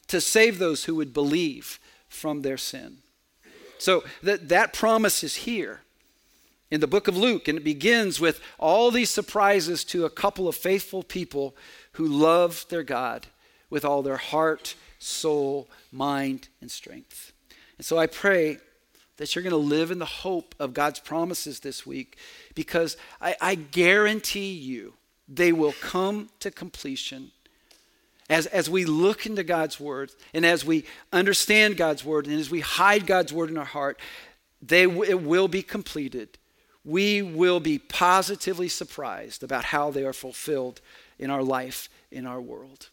to 0.09 0.20
save 0.20 0.59
those 0.59 0.85
who 0.85 0.95
would 0.95 1.12
believe 1.12 1.78
from 2.09 2.43
their 2.43 2.57
sin. 2.57 2.99
So 3.78 4.05
that, 4.22 4.49
that 4.49 4.72
promise 4.72 5.22
is 5.22 5.37
here 5.37 5.80
in 6.70 6.80
the 6.80 6.87
book 6.87 7.09
of 7.09 7.16
Luke, 7.16 7.47
and 7.47 7.59
it 7.59 7.64
begins 7.64 8.18
with 8.18 8.41
all 8.59 8.91
these 8.91 9.11
surprises 9.11 9.85
to 9.85 10.05
a 10.05 10.11
couple 10.11 10.49
of 10.49 10.57
faithful 10.57 11.03
people 11.03 11.55
who 11.93 12.07
love 12.07 12.64
their 12.70 12.82
God 12.82 13.26
with 13.68 13.85
all 13.85 14.03
their 14.03 14.16
heart, 14.16 14.74
soul, 14.99 15.68
mind, 15.93 16.49
and 16.61 16.70
strength. 16.70 17.32
And 17.76 17.85
so 17.85 17.99
I 17.99 18.07
pray 18.07 18.59
that 19.17 19.35
you're 19.35 19.43
going 19.43 19.51
to 19.51 19.57
live 19.57 19.91
in 19.91 19.99
the 19.99 20.05
hope 20.05 20.55
of 20.59 20.75
God's 20.75 21.01
promises 21.01 21.61
this 21.61 21.87
week 21.87 22.17
because 22.55 22.97
I, 23.21 23.37
I 23.41 23.55
guarantee 23.55 24.53
you 24.53 24.95
they 25.29 25.53
will 25.53 25.75
come 25.81 26.31
to 26.41 26.51
completion. 26.51 27.31
As, 28.29 28.47
as 28.47 28.71
we 28.71 28.85
look 28.85 29.27
into 29.27 29.45
God's 29.45 29.79
word 29.79 30.11
and 30.33 30.45
as 30.45 30.65
we 30.65 30.85
understand 31.12 31.77
God's 31.77 32.05
word 32.05 32.27
and 32.27 32.39
as 32.39 32.51
we 32.51 32.61
hide 32.61 33.07
God's 33.07 33.33
word 33.33 33.51
in 33.51 33.59
our 33.59 33.65
heart, 33.65 34.01
they, 34.62 34.83
it 34.85 35.23
will 35.23 35.49
be 35.49 35.62
completed. 35.62 36.39
We 36.85 37.23
will 37.23 37.61
be 37.61 37.79
positively 37.79 38.69
surprised 38.69 39.43
about 39.43 39.65
how 39.65 39.91
they 39.91 40.05
are 40.05 40.12
fulfilled 40.12 40.81
in 41.19 41.31
our 41.31 41.43
life, 41.43 41.89
in 42.11 42.27
our 42.27 42.41
world. 42.41 42.89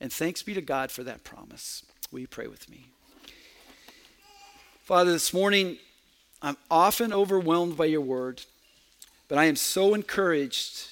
And 0.00 0.12
thanks 0.12 0.42
be 0.42 0.54
to 0.54 0.60
God 0.60 0.90
for 0.90 1.04
that 1.04 1.24
promise. 1.24 1.84
Will 2.10 2.20
you 2.20 2.28
pray 2.28 2.46
with 2.46 2.68
me? 2.68 2.90
Father, 4.86 5.10
this 5.10 5.34
morning 5.34 5.78
I'm 6.40 6.56
often 6.70 7.12
overwhelmed 7.12 7.76
by 7.76 7.86
your 7.86 8.02
word, 8.02 8.42
but 9.26 9.36
I 9.36 9.46
am 9.46 9.56
so 9.56 9.94
encouraged 9.94 10.86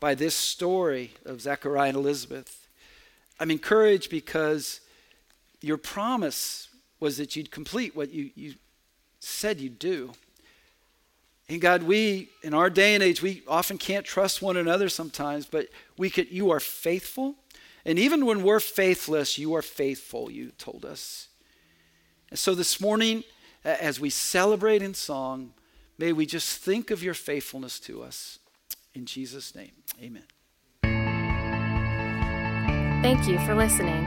by 0.00 0.14
this 0.14 0.34
story 0.34 1.12
of 1.24 1.40
Zechariah 1.40 1.88
and 1.88 1.96
Elizabeth. 1.96 2.68
I'm 3.40 3.50
encouraged 3.50 4.10
because 4.10 4.82
your 5.62 5.78
promise 5.78 6.68
was 7.00 7.16
that 7.16 7.34
you'd 7.34 7.50
complete 7.50 7.96
what 7.96 8.12
you, 8.12 8.28
you 8.34 8.56
said 9.18 9.60
you'd 9.60 9.78
do. 9.78 10.12
And 11.48 11.58
God, 11.58 11.84
we, 11.84 12.28
in 12.42 12.52
our 12.52 12.68
day 12.68 12.92
and 12.92 13.02
age, 13.02 13.22
we 13.22 13.44
often 13.48 13.78
can't 13.78 14.04
trust 14.04 14.42
one 14.42 14.58
another 14.58 14.90
sometimes, 14.90 15.46
but 15.46 15.68
we 15.96 16.10
could, 16.10 16.30
you 16.30 16.50
are 16.50 16.60
faithful. 16.60 17.36
And 17.86 17.98
even 17.98 18.26
when 18.26 18.42
we're 18.42 18.60
faithless, 18.60 19.38
you 19.38 19.54
are 19.54 19.62
faithful, 19.62 20.30
you 20.30 20.52
told 20.58 20.84
us. 20.84 21.28
And 22.32 22.38
so 22.38 22.54
this 22.54 22.80
morning, 22.80 23.24
as 23.62 24.00
we 24.00 24.08
celebrate 24.08 24.80
in 24.80 24.94
song, 24.94 25.52
may 25.98 26.14
we 26.14 26.24
just 26.24 26.56
think 26.56 26.90
of 26.90 27.02
your 27.02 27.12
faithfulness 27.12 27.78
to 27.80 28.02
us. 28.02 28.38
In 28.94 29.04
Jesus' 29.04 29.54
name, 29.54 29.72
amen. 30.02 30.22
Thank 33.02 33.28
you 33.28 33.38
for 33.40 33.54
listening. 33.54 34.06